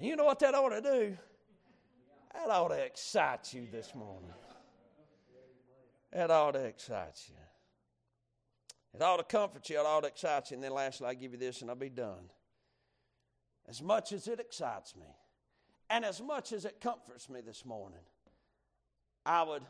And 0.00 0.08
you 0.08 0.16
know 0.16 0.24
what 0.24 0.38
that 0.38 0.54
ought 0.54 0.70
to 0.70 0.80
do? 0.80 1.14
That 2.32 2.48
ought 2.48 2.68
to 2.68 2.82
excite 2.82 3.52
you 3.52 3.66
this 3.70 3.94
morning. 3.94 4.32
That 6.10 6.30
ought 6.30 6.52
to 6.52 6.64
excite 6.64 7.20
you. 7.28 7.34
It 8.94 9.02
ought 9.02 9.18
to 9.18 9.24
comfort 9.24 9.68
you. 9.68 9.78
It 9.78 9.84
ought 9.84 10.00
to 10.00 10.06
excite 10.06 10.50
you. 10.50 10.54
And 10.54 10.64
then 10.64 10.72
lastly, 10.72 11.06
I 11.06 11.12
give 11.12 11.32
you 11.32 11.38
this 11.38 11.60
and 11.60 11.68
I'll 11.68 11.76
be 11.76 11.90
done. 11.90 12.30
As 13.68 13.82
much 13.82 14.12
as 14.12 14.26
it 14.26 14.40
excites 14.40 14.96
me, 14.96 15.04
and 15.90 16.02
as 16.06 16.22
much 16.22 16.52
as 16.52 16.64
it 16.64 16.80
comforts 16.80 17.28
me 17.28 17.42
this 17.42 17.66
morning, 17.66 18.00
I 19.26 19.42
would 19.42 19.64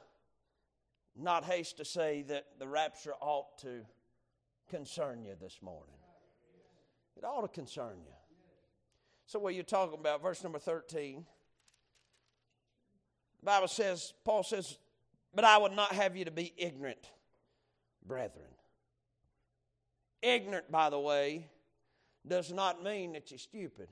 not 1.17 1.45
haste 1.45 1.79
to 1.79 1.85
say 1.85 2.23
that 2.29 2.47
the 2.61 2.69
rapture 2.69 3.15
ought 3.21 3.59
to 3.63 3.81
concern 4.69 5.25
you 5.25 5.35
this 5.41 5.59
morning. 5.61 5.99
It 7.17 7.25
ought 7.25 7.41
to 7.41 7.49
concern 7.49 7.97
you. 8.05 8.13
So, 9.31 9.39
what 9.39 9.55
you're 9.55 9.63
talking 9.63 9.97
about, 9.97 10.23
verse 10.25 10.43
number 10.43 10.59
13, 10.59 11.25
the 13.39 13.47
Bible 13.47 13.69
says, 13.69 14.13
Paul 14.25 14.43
says, 14.43 14.77
But 15.33 15.45
I 15.45 15.57
would 15.57 15.71
not 15.71 15.93
have 15.93 16.17
you 16.17 16.25
to 16.25 16.33
be 16.33 16.53
ignorant, 16.57 16.99
brethren. 18.05 18.49
Ignorant, 20.21 20.69
by 20.73 20.91
the 20.91 20.99
way, 20.99 21.47
does 22.27 22.53
not 22.53 22.83
mean 22.83 23.13
that 23.13 23.31
you're 23.31 23.39
stupid. 23.39 23.87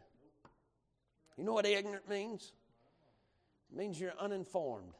You 1.37 1.45
know 1.45 1.53
what 1.53 1.67
ignorant 1.67 2.09
means? 2.09 2.51
It 3.71 3.79
means 3.79 4.01
you're 4.01 4.19
uninformed. 4.19 4.95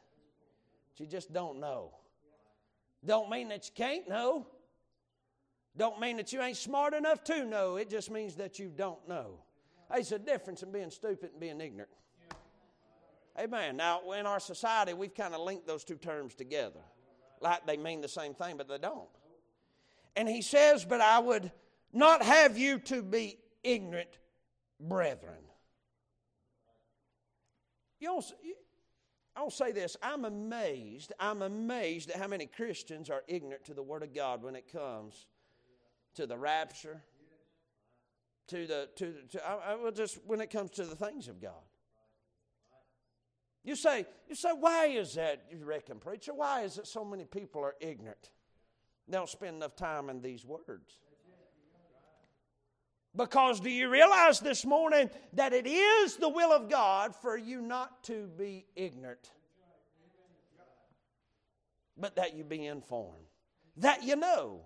You 0.95 1.05
just 1.05 1.33
don't 1.33 1.59
know. 1.59 1.91
Don't 3.05 3.29
mean 3.29 3.49
that 3.49 3.65
you 3.65 3.73
can't 3.75 4.07
know. 4.07 4.47
Don't 5.75 5.99
mean 5.99 6.15
that 6.15 6.31
you 6.31 6.41
ain't 6.41 6.55
smart 6.55 6.93
enough 6.93 7.25
to 7.25 7.43
know. 7.43 7.75
It 7.75 7.89
just 7.89 8.09
means 8.09 8.35
that 8.35 8.57
you 8.57 8.71
don't 8.73 9.05
know. 9.05 9.39
There's 9.89 10.11
a 10.11 10.19
difference 10.19 10.63
in 10.63 10.71
being 10.71 10.91
stupid 10.91 11.31
and 11.31 11.39
being 11.39 11.59
ignorant. 11.61 11.89
Amen. 13.39 13.77
Now, 13.77 14.11
in 14.11 14.25
our 14.25 14.39
society, 14.39 14.93
we've 14.93 15.13
kind 15.13 15.33
of 15.33 15.41
linked 15.41 15.65
those 15.65 15.83
two 15.83 15.95
terms 15.95 16.35
together. 16.35 16.81
Like 17.41 17.65
they 17.65 17.77
mean 17.77 18.01
the 18.01 18.07
same 18.07 18.33
thing, 18.33 18.57
but 18.57 18.67
they 18.67 18.77
don't. 18.77 19.07
And 20.15 20.27
he 20.27 20.41
says, 20.41 20.83
But 20.83 21.01
I 21.01 21.19
would 21.19 21.51
not 21.93 22.21
have 22.21 22.57
you 22.57 22.79
to 22.79 23.01
be 23.01 23.37
ignorant, 23.63 24.09
brethren. 24.79 25.39
You 27.99 28.07
know, 28.07 28.21
I'll 29.35 29.49
say 29.49 29.71
this 29.71 29.95
I'm 30.01 30.25
amazed, 30.25 31.13
I'm 31.19 31.41
amazed 31.41 32.09
at 32.11 32.17
how 32.17 32.27
many 32.27 32.45
Christians 32.45 33.09
are 33.09 33.23
ignorant 33.27 33.65
to 33.65 33.73
the 33.73 33.83
Word 33.83 34.03
of 34.03 34.13
God 34.13 34.43
when 34.43 34.55
it 34.55 34.71
comes 34.71 35.27
to 36.15 36.27
the 36.27 36.37
rapture, 36.37 37.01
to 38.49 38.67
the 38.67 38.89
to, 38.97 39.13
to 39.31 39.47
I, 39.47 39.71
I 39.71 39.75
will 39.75 39.91
just 39.91 40.19
when 40.25 40.41
it 40.41 40.49
comes 40.49 40.71
to 40.71 40.83
the 40.83 40.95
things 40.95 41.27
of 41.27 41.41
God. 41.41 41.63
You 43.63 43.75
say, 43.75 44.05
you 44.27 44.35
say, 44.35 44.49
why 44.57 44.87
is 44.87 45.15
that, 45.15 45.43
you 45.51 45.63
reckon, 45.65 45.99
preacher? 45.99 46.33
Why 46.33 46.61
is 46.61 46.77
it 46.77 46.87
so 46.87 47.03
many 47.03 47.25
people 47.25 47.61
are 47.61 47.75
ignorant? 47.81 48.31
They 49.07 49.17
don't 49.17 49.29
spend 49.29 49.57
enough 49.57 49.75
time 49.75 50.09
in 50.09 50.21
these 50.21 50.45
words. 50.45 50.97
Because 53.15 53.59
do 53.59 53.69
you 53.69 53.89
realize 53.89 54.39
this 54.39 54.65
morning 54.65 55.09
that 55.33 55.51
it 55.51 55.67
is 55.67 56.15
the 56.15 56.29
will 56.29 56.53
of 56.53 56.69
God 56.69 57.15
for 57.15 57.35
you 57.37 57.61
not 57.61 58.03
to 58.05 58.27
be 58.37 58.65
ignorant, 58.75 59.31
but 61.97 62.15
that 62.15 62.35
you 62.35 62.43
be 62.43 62.65
informed, 62.65 63.25
that 63.77 64.03
you 64.03 64.15
know. 64.15 64.61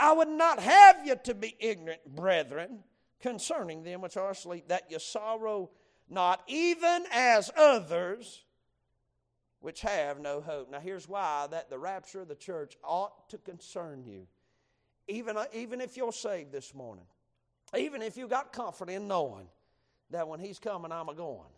I 0.00 0.12
would 0.12 0.28
not 0.28 0.58
have 0.60 1.06
you 1.06 1.14
to 1.24 1.34
be 1.34 1.54
ignorant, 1.60 2.00
brethren, 2.16 2.78
concerning 3.20 3.82
them 3.82 4.00
which 4.00 4.16
are 4.16 4.30
asleep, 4.30 4.68
that 4.68 4.90
you 4.90 4.98
sorrow 4.98 5.70
not, 6.08 6.42
even 6.48 7.04
as 7.12 7.50
others 7.54 8.42
which 9.60 9.82
have 9.82 10.18
no 10.18 10.40
hope. 10.40 10.70
Now, 10.70 10.80
here's 10.80 11.06
why 11.06 11.46
that 11.50 11.68
the 11.68 11.78
rapture 11.78 12.22
of 12.22 12.28
the 12.28 12.34
church 12.34 12.78
ought 12.82 13.28
to 13.28 13.36
concern 13.36 14.04
you. 14.06 14.26
Even, 15.06 15.36
uh, 15.36 15.44
even 15.52 15.82
if 15.82 15.98
you're 15.98 16.12
saved 16.12 16.50
this 16.50 16.74
morning, 16.74 17.04
even 17.76 18.00
if 18.00 18.16
you 18.16 18.26
got 18.26 18.54
comfort 18.54 18.88
in 18.88 19.06
knowing 19.06 19.48
that 20.08 20.26
when 20.26 20.40
He's 20.40 20.58
coming, 20.58 20.92
I'm 20.92 21.10
a 21.10 21.14
going. 21.14 21.50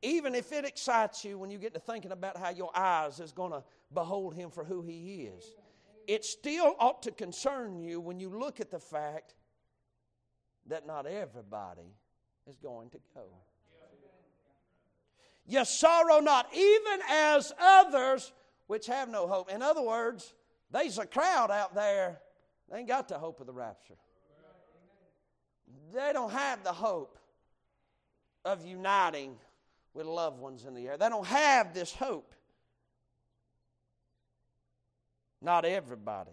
Even 0.00 0.34
if 0.34 0.50
it 0.50 0.64
excites 0.64 1.24
you 1.24 1.38
when 1.38 1.50
you 1.50 1.58
get 1.58 1.74
to 1.74 1.80
thinking 1.80 2.12
about 2.12 2.38
how 2.38 2.50
your 2.50 2.70
eyes 2.74 3.20
is 3.20 3.32
going 3.32 3.52
to 3.52 3.62
behold 3.92 4.34
Him 4.34 4.50
for 4.50 4.64
who 4.64 4.80
He 4.80 5.24
is 5.24 5.52
it 6.06 6.24
still 6.24 6.74
ought 6.78 7.02
to 7.02 7.10
concern 7.10 7.78
you 7.78 8.00
when 8.00 8.20
you 8.20 8.28
look 8.28 8.60
at 8.60 8.70
the 8.70 8.78
fact 8.78 9.34
that 10.66 10.86
not 10.86 11.06
everybody 11.06 11.94
is 12.46 12.56
going 12.56 12.90
to 12.90 12.98
go. 13.14 13.24
You 15.48 15.64
sorrow 15.64 16.18
not, 16.18 16.48
even 16.54 17.00
as 17.08 17.52
others 17.60 18.32
which 18.66 18.86
have 18.86 19.08
no 19.08 19.26
hope. 19.26 19.50
In 19.50 19.62
other 19.62 19.82
words, 19.82 20.34
there's 20.70 20.98
a 20.98 21.06
crowd 21.06 21.50
out 21.50 21.74
there, 21.74 22.18
they 22.70 22.78
ain't 22.78 22.88
got 22.88 23.08
the 23.08 23.18
hope 23.18 23.40
of 23.40 23.46
the 23.46 23.52
rapture. 23.52 23.94
They 25.94 26.10
don't 26.12 26.32
have 26.32 26.64
the 26.64 26.72
hope 26.72 27.18
of 28.44 28.66
uniting 28.66 29.36
with 29.94 30.06
loved 30.06 30.40
ones 30.40 30.64
in 30.64 30.74
the 30.74 30.88
air. 30.88 30.96
They 30.96 31.08
don't 31.08 31.26
have 31.26 31.72
this 31.74 31.94
hope. 31.94 32.34
Not 35.40 35.64
everybody 35.64 36.32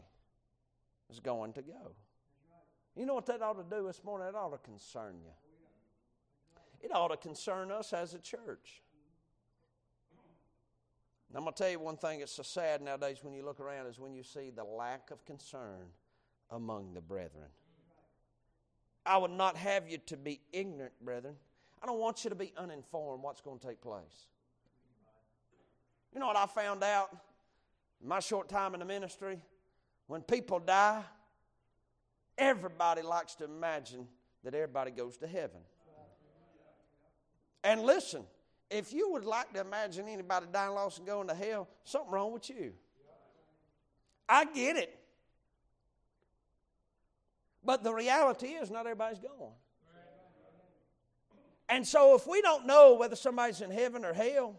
is 1.09 1.19
going 1.19 1.53
to 1.53 1.61
go. 1.61 1.95
You 2.95 3.05
know 3.05 3.15
what 3.15 3.25
that 3.25 3.41
ought 3.41 3.57
to 3.57 3.75
do 3.75 3.87
this 3.87 4.03
morning? 4.03 4.27
It 4.27 4.35
ought 4.35 4.51
to 4.51 4.57
concern 4.59 5.15
you. 5.23 5.31
It 6.81 6.93
ought 6.93 7.09
to 7.09 7.17
concern 7.17 7.71
us 7.71 7.93
as 7.93 8.13
a 8.13 8.19
church. 8.19 8.81
And 11.29 11.37
I'm 11.37 11.43
going 11.43 11.53
to 11.53 11.63
tell 11.63 11.71
you 11.71 11.79
one 11.79 11.97
thing 11.97 12.19
that's 12.19 12.33
so 12.33 12.43
sad 12.43 12.81
nowadays 12.81 13.19
when 13.23 13.33
you 13.33 13.43
look 13.43 13.59
around 13.59 13.87
is 13.87 13.99
when 13.99 14.13
you 14.13 14.21
see 14.21 14.51
the 14.51 14.63
lack 14.63 15.09
of 15.09 15.25
concern 15.25 15.87
among 16.51 16.93
the 16.93 17.01
brethren. 17.01 17.47
I 19.05 19.17
would 19.17 19.31
not 19.31 19.57
have 19.57 19.89
you 19.89 19.97
to 20.05 20.17
be 20.17 20.41
ignorant, 20.51 20.93
brethren. 21.01 21.35
I 21.81 21.87
don't 21.87 21.99
want 21.99 22.23
you 22.23 22.29
to 22.29 22.35
be 22.35 22.53
uninformed 22.55 23.23
what's 23.23 23.41
going 23.41 23.59
to 23.59 23.67
take 23.67 23.81
place. 23.81 24.27
You 26.13 26.19
know 26.19 26.27
what 26.27 26.37
I 26.37 26.45
found 26.45 26.83
out? 26.83 27.09
My 28.03 28.19
short 28.19 28.49
time 28.49 28.73
in 28.73 28.81
the 28.81 28.85
ministry, 28.85 29.39
when 30.07 30.21
people 30.21 30.59
die, 30.59 31.01
everybody 32.37 33.01
likes 33.01 33.35
to 33.35 33.45
imagine 33.45 34.07
that 34.43 34.53
everybody 34.53 34.91
goes 34.91 35.17
to 35.17 35.27
heaven. 35.27 35.61
And 37.63 37.81
listen, 37.81 38.23
if 38.69 38.91
you 38.91 39.11
would 39.11 39.23
like 39.23 39.53
to 39.53 39.61
imagine 39.61 40.09
anybody 40.09 40.47
dying 40.51 40.73
lost 40.73 40.97
and 40.97 41.07
going 41.07 41.29
to 41.29 41.33
hell, 41.33 41.69
something 41.85 42.11
wrong 42.11 42.33
with 42.33 42.49
you. 42.49 42.73
I 44.27 44.45
get 44.45 44.75
it. 44.75 44.99
But 47.63 47.83
the 47.83 47.93
reality 47.93 48.47
is, 48.47 48.69
not 48.69 48.81
everybody's 48.81 49.19
going. 49.19 49.53
And 51.69 51.87
so, 51.87 52.15
if 52.15 52.27
we 52.27 52.41
don't 52.41 52.65
know 52.65 52.95
whether 52.95 53.15
somebody's 53.15 53.61
in 53.61 53.71
heaven 53.71 54.03
or 54.03 54.13
hell, 54.13 54.55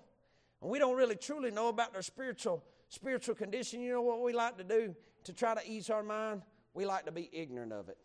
and 0.63 0.71
we 0.71 0.79
don't 0.79 0.97
really 0.97 1.17
truly 1.17 1.51
know 1.51 1.69
about 1.69 1.93
their 1.93 2.03
spiritual 2.03 2.65
spiritual 2.89 3.35
condition, 3.35 3.81
you 3.81 3.93
know 3.93 4.03
what 4.03 4.23
we 4.23 4.33
like 4.33 4.57
to 4.59 4.65
do 4.65 4.95
to 5.25 5.33
try 5.33 5.55
to 5.55 5.61
ease 5.69 5.91
our 5.91 6.03
mind? 6.03 6.43
We 6.73 6.87
like 6.87 7.07
to 7.07 7.13
be 7.13 7.29
ignorant 7.33 7.73
of 7.73 7.89
it. 7.89 7.99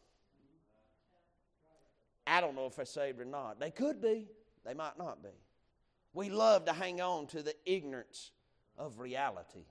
I 2.27 2.41
don't 2.41 2.55
know 2.55 2.67
if 2.67 2.75
they're 2.75 2.85
saved 2.85 3.19
or 3.19 3.25
not. 3.25 3.59
They 3.59 3.71
could 3.71 4.01
be, 4.01 4.27
they 4.65 4.73
might 4.73 4.97
not 4.97 5.23
be. 5.23 5.29
We 6.13 6.29
love 6.29 6.65
to 6.65 6.73
hang 6.73 7.01
on 7.01 7.27
to 7.27 7.41
the 7.41 7.55
ignorance 7.65 8.31
of 8.77 8.99
reality. 8.99 9.65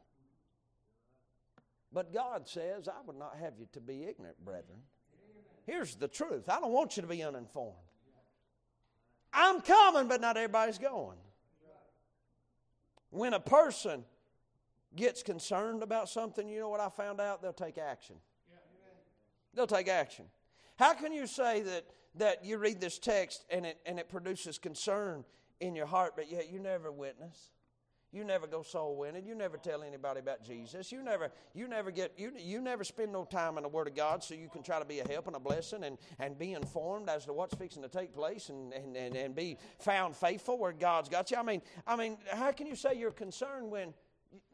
But 1.92 2.12
God 2.12 2.48
says, 2.48 2.88
I 2.88 3.00
would 3.06 3.16
not 3.16 3.36
have 3.40 3.54
you 3.58 3.66
to 3.72 3.80
be 3.80 4.04
ignorant, 4.04 4.44
brethren. 4.44 4.80
Here's 5.66 5.94
the 5.94 6.08
truth 6.08 6.48
I 6.48 6.60
don't 6.60 6.72
want 6.72 6.96
you 6.96 7.02
to 7.02 7.08
be 7.08 7.22
uninformed. 7.22 7.76
I'm 9.32 9.60
coming, 9.60 10.08
but 10.08 10.20
not 10.20 10.36
everybody's 10.36 10.78
going. 10.78 11.18
When 13.10 13.34
a 13.34 13.40
person 13.40 14.04
gets 14.96 15.22
concerned 15.22 15.82
about 15.82 16.08
something, 16.08 16.48
you 16.48 16.60
know 16.60 16.68
what 16.68 16.80
I 16.80 16.88
found 16.88 17.20
out? 17.20 17.42
They'll 17.42 17.52
take 17.52 17.78
action. 17.78 18.16
They'll 19.54 19.66
take 19.66 19.88
action. 19.88 20.26
How 20.78 20.94
can 20.94 21.12
you 21.12 21.26
say 21.26 21.62
that, 21.62 21.86
that 22.16 22.44
you 22.44 22.58
read 22.58 22.80
this 22.80 22.98
text 22.98 23.44
and 23.50 23.66
it, 23.66 23.78
and 23.86 23.98
it 23.98 24.08
produces 24.08 24.58
concern 24.58 25.24
in 25.60 25.74
your 25.74 25.86
heart, 25.86 26.12
but 26.16 26.30
yet 26.30 26.50
you 26.50 26.60
never 26.60 26.92
witness? 26.92 27.50
You 28.10 28.24
never 28.24 28.46
go 28.46 28.62
soul 28.62 28.96
winning. 28.96 29.26
You 29.26 29.34
never 29.34 29.58
tell 29.58 29.82
anybody 29.82 30.20
about 30.20 30.42
Jesus. 30.42 30.90
You 30.90 31.02
never, 31.02 31.30
you 31.52 31.68
never 31.68 31.90
get, 31.90 32.14
you, 32.16 32.32
you 32.38 32.62
never 32.62 32.82
spend 32.82 33.12
no 33.12 33.24
time 33.24 33.58
in 33.58 33.64
the 33.64 33.68
Word 33.68 33.86
of 33.86 33.94
God 33.94 34.24
so 34.24 34.34
you 34.34 34.48
can 34.48 34.62
try 34.62 34.78
to 34.78 34.84
be 34.86 35.00
a 35.00 35.08
help 35.08 35.26
and 35.26 35.36
a 35.36 35.40
blessing 35.40 35.84
and, 35.84 35.98
and 36.18 36.38
be 36.38 36.54
informed 36.54 37.10
as 37.10 37.26
to 37.26 37.34
what's 37.34 37.54
fixing 37.54 37.82
to 37.82 37.88
take 37.88 38.14
place 38.14 38.48
and, 38.48 38.72
and, 38.72 38.96
and, 38.96 39.14
and 39.14 39.34
be 39.34 39.58
found 39.78 40.16
faithful 40.16 40.56
where 40.56 40.72
God's 40.72 41.10
got 41.10 41.30
you. 41.30 41.36
I 41.36 41.42
mean, 41.42 41.60
I 41.86 41.96
mean, 41.96 42.16
how 42.30 42.50
can 42.52 42.66
you 42.66 42.76
say 42.76 42.94
you're 42.94 43.10
concerned 43.10 43.70
when 43.70 43.92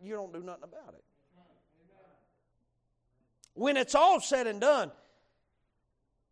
you 0.03 0.15
don't 0.15 0.33
do 0.33 0.43
nothing 0.43 0.65
about 0.65 0.95
it? 0.95 1.05
When 3.55 3.77
it's 3.77 3.95
all 3.95 4.21
said 4.21 4.47
and 4.47 4.61
done 4.61 4.91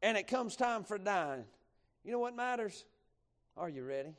and 0.02 0.16
it 0.16 0.26
comes 0.26 0.56
time 0.56 0.82
for 0.82 0.98
dying, 0.98 1.44
you 2.04 2.10
know 2.10 2.18
what 2.18 2.34
matters? 2.34 2.84
Are 3.56 3.68
you 3.68 3.84
ready? 3.84 4.14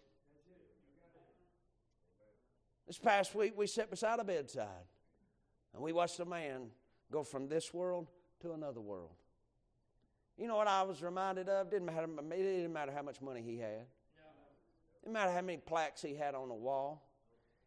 This 2.87 2.97
past 2.97 3.33
week, 3.35 3.53
we 3.57 3.67
sat 3.67 3.89
beside 3.89 4.19
a 4.19 4.23
bedside 4.23 4.67
and 5.73 5.81
we 5.81 5.91
watched 5.91 6.19
a 6.19 6.25
man 6.25 6.67
go 7.11 7.23
from 7.23 7.47
this 7.47 7.73
world 7.73 8.09
to 8.41 8.53
another 8.53 8.81
world. 8.81 9.11
You 10.37 10.47
know 10.47 10.55
what 10.55 10.67
I 10.67 10.83
was 10.83 11.01
reminded 11.01 11.49
of? 11.49 11.69
Didn't 11.69 11.85
matter, 11.85 12.03
it 12.03 12.29
didn't 12.29 12.73
matter 12.73 12.91
how 12.91 13.01
much 13.01 13.21
money 13.21 13.41
he 13.41 13.57
had. 13.57 13.81
It 13.81 15.03
didn't 15.03 15.13
matter 15.13 15.31
how 15.31 15.41
many 15.41 15.57
plaques 15.57 16.01
he 16.01 16.15
had 16.15 16.35
on 16.35 16.47
the 16.49 16.55
wall. 16.55 17.03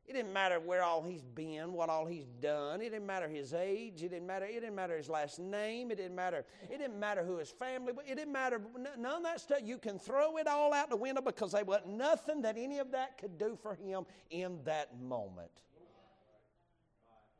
It 0.09 0.12
didn't 0.12 0.33
matter 0.33 0.61
where 0.61 0.85
all 0.85 1.03
he's 1.03 1.25
been, 1.25 1.73
what 1.73 1.88
all 1.88 2.07
he's 2.07 2.27
done. 2.40 2.81
It 2.81 2.90
didn't 2.90 3.07
matter 3.07 3.29
his 3.29 3.53
age. 3.53 4.05
It 4.05 4.11
didn't 4.11 4.27
matter. 4.27 4.47
It 4.47 4.61
didn't 4.61 4.77
matter 4.77 4.97
his 4.97 5.09
last 5.09 5.40
name. 5.40 5.90
It 5.90 5.97
didn't 5.97 6.14
matter. 6.14 6.45
It 6.71 6.79
didn't 6.79 7.01
matter 7.01 7.25
who 7.25 7.38
his 7.38 7.51
family. 7.51 7.92
Was, 7.92 8.05
it 8.09 8.14
didn't 8.14 8.33
matter. 8.33 8.61
None 8.97 9.16
of 9.16 9.23
that 9.25 9.40
stuff. 9.40 9.59
You 9.64 9.79
can 9.79 9.99
throw 9.99 10.37
it 10.37 10.47
all 10.47 10.73
out 10.73 10.90
the 10.90 10.97
window 10.97 11.23
because 11.23 11.53
there 11.53 11.64
wasn't 11.64 11.97
nothing 11.97 12.42
that 12.42 12.57
any 12.57 12.79
of 12.79 12.92
that 12.92 13.19
could 13.19 13.37
do 13.37 13.59
for 13.61 13.75
him 13.75 14.07
in 14.31 14.61
that 14.64 15.01
moment. 15.01 15.51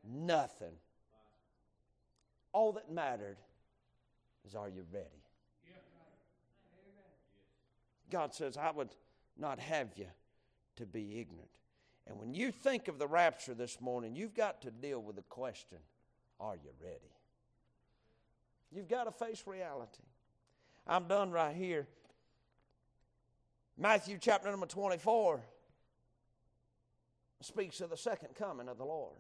Nothing. 0.03 0.75
All 2.53 2.73
that 2.73 2.91
mattered 2.91 3.37
is, 4.45 4.57
are 4.57 4.69
you 4.69 4.85
ready? 4.93 5.23
God 8.11 8.35
says, 8.35 8.57
I 8.57 8.71
would 8.71 8.91
not 9.39 9.59
have 9.61 9.89
you 9.97 10.07
to 10.77 10.87
be 10.87 11.21
ignorant. 11.21 11.51
And 12.07 12.19
when 12.19 12.35
you 12.35 12.53
think 12.53 12.89
of 12.89 12.99
the 12.99 13.07
rapture 13.07 13.55
this 13.55 13.81
morning, 13.81 14.15
you've 14.15 14.35
got 14.35 14.63
to 14.63 14.71
deal 14.71 15.03
with 15.03 15.17
the 15.17 15.23
question 15.23 15.79
are 16.39 16.55
you 16.55 16.71
ready? 16.83 17.13
You've 18.71 18.89
got 18.89 19.05
to 19.05 19.11
face 19.11 19.43
reality. 19.47 20.03
I'm 20.87 21.09
done 21.09 21.31
right 21.31 21.57
here. 21.57 21.87
Matthew 23.79 24.19
chapter 24.21 24.51
number 24.51 24.67
24 24.67 25.41
speaks 27.41 27.81
of 27.81 27.91
the 27.91 27.97
second 27.97 28.35
coming 28.35 28.69
of 28.69 28.79
the 28.79 28.85
Lord. 28.85 29.17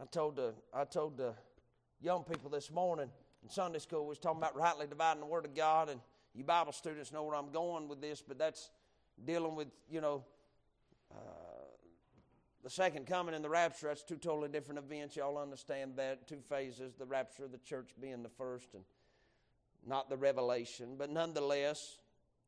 I 0.00 0.06
told 0.06 0.36
the, 0.36 0.54
I 0.72 0.84
told 0.84 1.16
the 1.16 1.34
young 2.00 2.24
people 2.24 2.50
this 2.50 2.70
morning 2.70 3.08
in 3.42 3.48
Sunday 3.48 3.78
school, 3.78 4.02
we 4.02 4.08
was 4.10 4.18
talking 4.18 4.38
about 4.38 4.56
rightly 4.56 4.86
dividing 4.86 5.20
the 5.20 5.26
Word 5.26 5.44
of 5.44 5.54
God, 5.54 5.88
and 5.88 6.00
you 6.34 6.42
Bible 6.42 6.72
students 6.72 7.12
know 7.12 7.22
where 7.22 7.36
I'm 7.36 7.50
going 7.50 7.88
with 7.88 8.00
this, 8.00 8.22
but 8.26 8.38
that's 8.38 8.70
dealing 9.24 9.54
with, 9.54 9.68
you 9.88 10.00
know, 10.00 10.24
the 12.64 12.70
second 12.70 13.06
coming 13.06 13.34
and 13.34 13.44
the 13.44 13.48
rapture, 13.50 13.88
that's 13.88 14.02
two 14.02 14.16
totally 14.16 14.48
different 14.48 14.78
events. 14.78 15.16
Y'all 15.16 15.36
understand 15.36 15.96
that. 15.96 16.26
Two 16.26 16.40
phases 16.40 16.94
the 16.94 17.04
rapture 17.04 17.44
of 17.44 17.52
the 17.52 17.58
church 17.58 17.90
being 18.00 18.22
the 18.22 18.30
first 18.30 18.72
and 18.72 18.82
not 19.86 20.08
the 20.08 20.16
revelation. 20.16 20.96
But 20.98 21.10
nonetheless, 21.10 21.98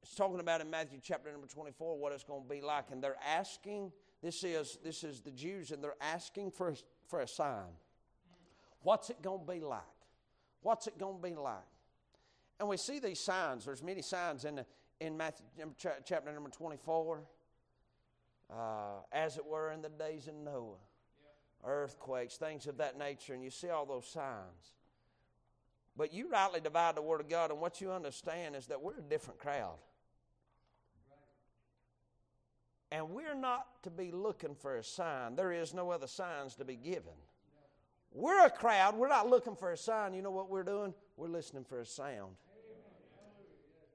it's 0.03 0.15
talking 0.15 0.41
about 0.41 0.63
in 0.63 0.71
Matthew 0.71 1.01
chapter 1.03 1.31
number 1.31 1.47
24 1.47 1.99
what 1.99 2.13
it's 2.13 2.25
going 2.25 2.43
to 2.43 2.49
be 2.49 2.63
like. 2.63 2.87
And 2.91 3.05
they're 3.05 3.19
asking, 3.29 3.93
this 4.23 4.43
is, 4.43 4.79
this 4.83 5.05
is 5.05 5.21
the 5.21 5.31
Jews, 5.31 5.71
and 5.71 5.85
they're 5.85 5.95
asking 6.01 6.53
for, 6.53 6.73
for 7.09 7.21
a 7.21 7.29
sign. 7.29 7.77
What's 8.83 9.11
it 9.11 9.21
going 9.21 9.45
to 9.47 9.53
be 9.53 9.61
like? 9.61 9.83
What's 10.63 10.87
it 10.87 10.99
going 10.99 11.21
to 11.21 11.23
be 11.23 11.35
like? 11.35 11.57
And 12.59 12.71
we 12.71 12.79
see 12.79 13.01
these 13.01 13.21
signs. 13.21 13.67
There's 13.67 13.83
many 13.83 14.01
signs 14.01 14.47
in, 14.47 14.57
the, 14.57 14.67
in 14.99 15.15
Matthew 15.15 15.45
chapter 16.07 16.33
number 16.33 16.49
24 16.49 17.21
uh, 18.53 19.01
as 19.13 19.37
it 19.37 19.47
were 19.47 19.71
in 19.71 19.83
the 19.83 19.89
days 19.89 20.29
of 20.29 20.35
Noah. 20.35 20.79
Earthquakes, 21.65 22.37
things 22.37 22.67
of 22.67 22.79
that 22.79 22.99
nature, 22.99 23.35
and 23.35 23.43
you 23.43 23.51
see 23.51 23.69
all 23.69 23.87
those 23.87 24.07
signs. 24.07 24.75
But 25.97 26.13
you 26.13 26.29
rightly 26.29 26.61
divide 26.61 26.95
the 26.95 27.03
Word 27.03 27.21
of 27.21 27.29
God, 27.29 27.51
and 27.51 27.61
what 27.61 27.81
you 27.81 27.91
understand 27.91 28.55
is 28.55 28.67
that 28.67 28.83
we're 28.83 28.99
a 28.99 29.03
different 29.03 29.41
crowd. 29.41 29.79
And 32.93 33.11
we're 33.11 33.35
not 33.35 33.67
to 33.83 33.91
be 33.91 34.13
looking 34.13 34.55
for 34.55 34.77
a 34.77 34.85
sign. 34.85 35.35
There 35.35 35.51
is 35.51 35.75
no 35.75 35.91
other 35.91 36.07
signs 36.07 36.55
to 36.57 36.65
be 36.65 36.77
given. 36.77 37.15
We're 38.13 38.47
a 38.47 38.51
crowd. 38.51 38.97
We're 38.97 39.09
not 39.09 39.29
looking 39.29 39.57
for 39.57 39.73
a 39.73 39.77
sign. 39.77 40.15
You 40.15 40.23
know 40.23 40.31
what 40.31 40.49
we're 40.49 40.63
doing? 40.63 40.95
We're 41.17 41.29
listening 41.29 41.65
for 41.65 41.81
a 41.81 41.87
sound. 41.87 42.37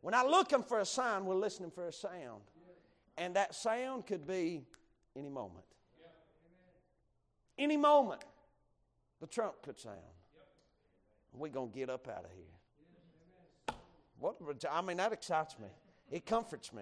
We're 0.02 0.12
not 0.12 0.30
looking 0.30 0.64
for 0.64 0.80
a 0.80 0.86
sign. 0.86 1.26
We're 1.26 1.36
listening 1.36 1.72
for 1.72 1.88
a 1.88 1.94
sound. 1.94 2.42
And 3.22 3.36
that 3.36 3.54
sound 3.54 4.08
could 4.08 4.26
be 4.26 4.64
any 5.16 5.30
moment. 5.30 5.66
Any 7.56 7.78
moment, 7.78 8.24
the 9.20 9.28
trump 9.28 9.62
could 9.62 9.80
sound. 9.80 9.98
We're 11.32 11.50
going 11.50 11.72
to 11.72 11.78
get 11.78 11.92
up 11.92 12.08
out 12.08 12.26
of 12.26 12.32
here. 12.32 13.76
What, 14.18 14.38
I 14.72 14.82
mean, 14.82 14.98
that 14.98 15.14
excites 15.14 15.60
me. 15.60 15.68
It 16.10 16.26
comforts 16.26 16.74
me. 16.74 16.82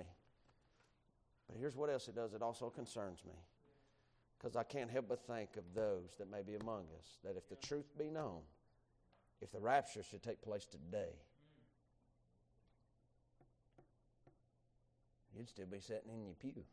But 1.49 1.58
here's 1.60 1.75
what 1.75 1.89
else 1.89 2.08
it 2.08 2.15
does 2.15 2.34
it 2.34 2.41
also 2.41 2.69
concerns 2.69 3.19
me. 3.25 3.36
Because 4.38 4.56
I 4.56 4.63
can't 4.63 4.89
help 4.89 5.10
but 5.10 5.19
think 5.28 5.58
of 5.58 5.65
those 5.75 6.15
that 6.19 6.32
may 6.32 6.41
be 6.41 6.56
among 6.56 6.86
us, 6.97 7.17
that 7.25 7.36
if 7.36 7.49
the 7.49 7.58
truth 7.67 7.91
be 7.97 8.10
known, 8.10 8.39
if 9.41 9.52
the 9.52 9.60
rapture 9.60 10.04
should 10.04 10.23
take 10.23 10.41
place 10.41 10.65
today, 10.65 11.12
you'd 15.39 15.49
still 15.49 15.65
be 15.65 15.80
sitting 15.80 16.12
in 16.13 16.25
your 16.25 16.36
pew. 16.36 16.63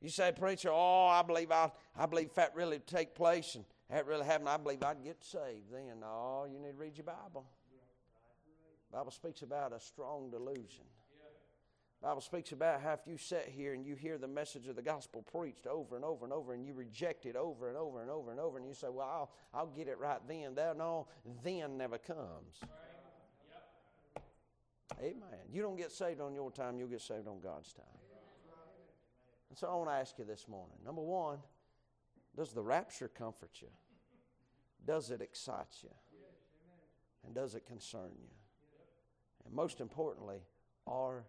You 0.00 0.08
say, 0.08 0.32
preacher, 0.32 0.70
oh, 0.72 1.06
I 1.06 1.22
believe 1.22 1.50
I, 1.50 1.70
I 1.96 2.06
believe 2.06 2.32
that 2.34 2.54
really 2.54 2.78
take 2.78 3.14
place 3.14 3.56
and 3.56 3.64
that 3.90 4.06
really 4.06 4.24
happened. 4.24 4.48
I 4.48 4.56
believe 4.56 4.82
I'd 4.82 5.02
get 5.02 5.22
saved 5.22 5.72
then. 5.72 6.02
oh, 6.04 6.46
you 6.50 6.58
need 6.58 6.72
to 6.72 6.76
read 6.76 6.96
your 6.96 7.04
Bible. 7.04 7.44
Bible 8.92 9.10
speaks 9.10 9.42
about 9.42 9.72
a 9.72 9.80
strong 9.80 10.30
delusion. 10.30 10.84
Bible 12.00 12.20
speaks 12.20 12.52
about 12.52 12.80
how 12.80 12.92
if 12.92 13.00
you 13.06 13.18
sit 13.18 13.52
here 13.52 13.74
and 13.74 13.84
you 13.84 13.96
hear 13.96 14.18
the 14.18 14.28
message 14.28 14.68
of 14.68 14.76
the 14.76 14.82
gospel 14.82 15.22
preached 15.22 15.66
over 15.66 15.96
and 15.96 16.04
over 16.04 16.24
and 16.24 16.32
over 16.32 16.54
and 16.54 16.64
you 16.64 16.72
reject 16.72 17.26
it 17.26 17.34
over 17.34 17.68
and 17.68 17.76
over 17.76 18.00
and 18.00 18.08
over 18.08 18.30
and 18.30 18.38
over 18.38 18.56
and 18.56 18.64
you 18.64 18.72
say, 18.72 18.86
well, 18.88 19.08
I'll, 19.08 19.30
I'll 19.52 19.66
get 19.66 19.88
it 19.88 19.98
right 19.98 20.20
then. 20.28 20.54
That 20.54 20.78
no, 20.78 21.08
then 21.42 21.76
never 21.76 21.98
comes. 21.98 22.60
Amen. 25.00 25.40
You 25.52 25.62
don't 25.62 25.76
get 25.76 25.92
saved 25.92 26.20
on 26.20 26.34
your 26.34 26.50
time, 26.50 26.78
you'll 26.78 26.88
get 26.88 27.00
saved 27.00 27.28
on 27.28 27.40
God's 27.40 27.72
time. 27.72 27.84
And 29.48 29.56
so 29.56 29.68
I 29.68 29.74
want 29.74 29.88
to 29.88 29.94
ask 29.94 30.18
you 30.18 30.24
this 30.24 30.46
morning 30.48 30.76
number 30.84 31.00
one, 31.00 31.38
does 32.36 32.52
the 32.52 32.62
rapture 32.62 33.08
comfort 33.08 33.50
you? 33.60 33.68
Does 34.86 35.10
it 35.10 35.20
excite 35.20 35.76
you? 35.82 35.90
And 37.24 37.34
does 37.34 37.54
it 37.54 37.66
concern 37.66 38.10
you? 38.16 38.28
And 39.44 39.54
most 39.54 39.80
importantly, 39.80 40.38
are 40.86 41.24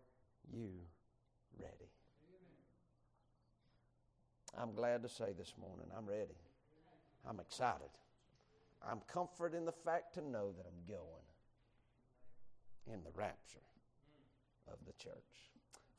you 0.51 0.69
ready? 1.60 1.89
I'm 4.58 4.73
glad 4.73 5.03
to 5.03 5.10
say 5.10 5.34
this 5.38 5.53
morning, 5.60 5.88
I'm 5.97 6.05
ready. 6.05 6.38
I'm 7.27 7.39
excited. 7.39 7.89
I'm 8.88 9.01
comforted 9.12 9.58
in 9.58 9.65
the 9.65 9.71
fact 9.71 10.13
to 10.15 10.21
know 10.21 10.51
that 10.51 10.65
I'm 10.65 10.88
going 10.88 11.29
in 12.93 13.04
the 13.04 13.12
rapture 13.15 13.60
of 14.67 14.78
the 14.86 14.93
church. 14.93 15.13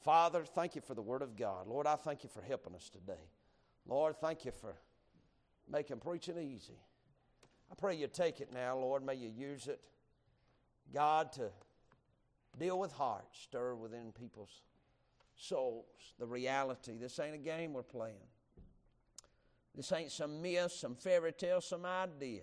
Father, 0.00 0.44
thank 0.44 0.74
you 0.74 0.80
for 0.80 0.94
the 0.94 1.02
Word 1.02 1.22
of 1.22 1.36
God. 1.36 1.66
Lord, 1.66 1.86
I 1.86 1.96
thank 1.96 2.22
you 2.22 2.30
for 2.30 2.42
helping 2.42 2.74
us 2.74 2.88
today. 2.88 3.28
Lord, 3.86 4.16
thank 4.16 4.44
you 4.44 4.52
for 4.52 4.74
making 5.70 5.98
preaching 5.98 6.38
easy. 6.38 6.78
I 7.70 7.74
pray 7.74 7.94
you 7.94 8.08
take 8.08 8.40
it 8.40 8.52
now, 8.52 8.76
Lord. 8.76 9.04
May 9.04 9.14
you 9.14 9.28
use 9.28 9.68
it. 9.68 9.80
God, 10.92 11.32
to 11.32 11.50
deal 12.58 12.78
with 12.78 12.92
hearts, 12.92 13.38
stir 13.42 13.74
within 13.74 14.12
people's 14.12 14.62
souls 15.36 16.14
the 16.18 16.26
reality. 16.26 16.96
This 16.96 17.18
ain't 17.18 17.34
a 17.34 17.38
game 17.38 17.72
we're 17.72 17.82
playing. 17.82 18.16
This 19.74 19.92
ain't 19.92 20.10
some 20.10 20.42
myth, 20.42 20.72
some 20.72 20.94
fairy 20.94 21.32
tale, 21.32 21.60
some 21.60 21.86
idea. 21.86 22.42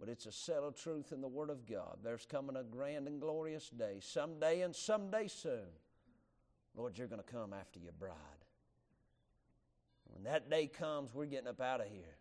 But 0.00 0.08
it's 0.08 0.24
a 0.24 0.32
settled 0.32 0.76
truth 0.76 1.12
in 1.12 1.20
the 1.20 1.28
Word 1.28 1.50
of 1.50 1.66
God. 1.66 1.98
There's 2.02 2.24
coming 2.24 2.56
a 2.56 2.64
grand 2.64 3.06
and 3.06 3.20
glorious 3.20 3.68
day, 3.68 3.98
someday 4.00 4.62
and 4.62 4.74
someday 4.74 5.28
soon. 5.28 5.68
Lord, 6.74 6.96
you're 6.96 7.06
going 7.06 7.22
to 7.22 7.32
come 7.32 7.52
after 7.52 7.78
your 7.78 7.92
bride. 7.92 8.14
When 10.06 10.24
that 10.24 10.48
day 10.48 10.66
comes, 10.66 11.14
we're 11.14 11.26
getting 11.26 11.48
up 11.48 11.60
out 11.60 11.80
of 11.80 11.88
here. 11.88 12.16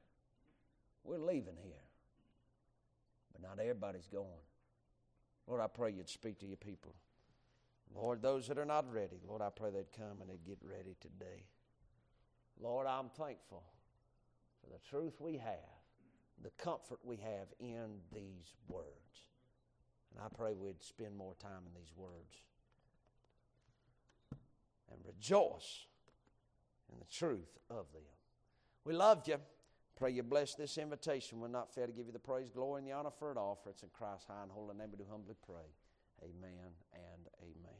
We're 1.05 1.19
leaving 1.19 1.55
here. 1.63 1.73
But 3.31 3.41
not 3.41 3.59
everybody's 3.59 4.07
going. 4.07 4.27
Lord, 5.47 5.61
I 5.61 5.67
pray 5.67 5.91
you'd 5.91 6.09
speak 6.09 6.39
to 6.39 6.45
your 6.45 6.57
people. 6.57 6.93
Lord, 7.95 8.21
those 8.21 8.47
that 8.47 8.57
are 8.57 8.65
not 8.65 8.91
ready, 8.91 9.19
Lord, 9.27 9.41
I 9.41 9.49
pray 9.49 9.71
they'd 9.71 9.91
come 9.97 10.21
and 10.21 10.29
they'd 10.29 10.45
get 10.45 10.59
ready 10.61 10.95
today. 10.99 11.45
Lord, 12.61 12.85
I'm 12.85 13.09
thankful 13.09 13.63
for 14.61 14.69
the 14.69 14.79
truth 14.89 15.15
we 15.19 15.37
have, 15.37 15.78
the 16.43 16.51
comfort 16.51 16.99
we 17.03 17.17
have 17.17 17.47
in 17.59 17.99
these 18.13 18.53
words. 18.67 19.25
And 20.11 20.23
I 20.23 20.27
pray 20.35 20.53
we'd 20.53 20.83
spend 20.83 21.15
more 21.15 21.35
time 21.39 21.63
in 21.67 21.73
these 21.79 21.93
words 21.95 22.41
and 24.91 24.99
rejoice 25.05 25.85
in 26.91 26.99
the 26.99 27.05
truth 27.05 27.57
of 27.69 27.91
them. 27.93 28.03
We 28.85 28.93
love 28.93 29.27
you. 29.27 29.37
Pray 29.97 30.11
you 30.11 30.23
bless 30.23 30.55
this 30.55 30.77
invitation. 30.77 31.39
We're 31.39 31.49
not 31.49 31.73
fair 31.73 31.85
to 31.85 31.91
give 31.91 32.07
you 32.07 32.13
the 32.13 32.19
praise, 32.19 32.49
glory, 32.49 32.79
and 32.79 32.87
the 32.87 32.93
honor 32.93 33.11
for 33.19 33.31
it 33.31 33.37
all. 33.37 33.59
For 33.61 33.69
it's 33.69 33.83
in 33.83 33.89
Christ's 33.89 34.27
high 34.27 34.43
and 34.43 34.51
holy 34.51 34.75
name 34.75 34.87
we 34.91 34.97
do 34.97 35.09
humbly 35.09 35.35
pray. 35.45 35.67
Amen 36.23 36.71
and 36.93 37.27
amen. 37.41 37.75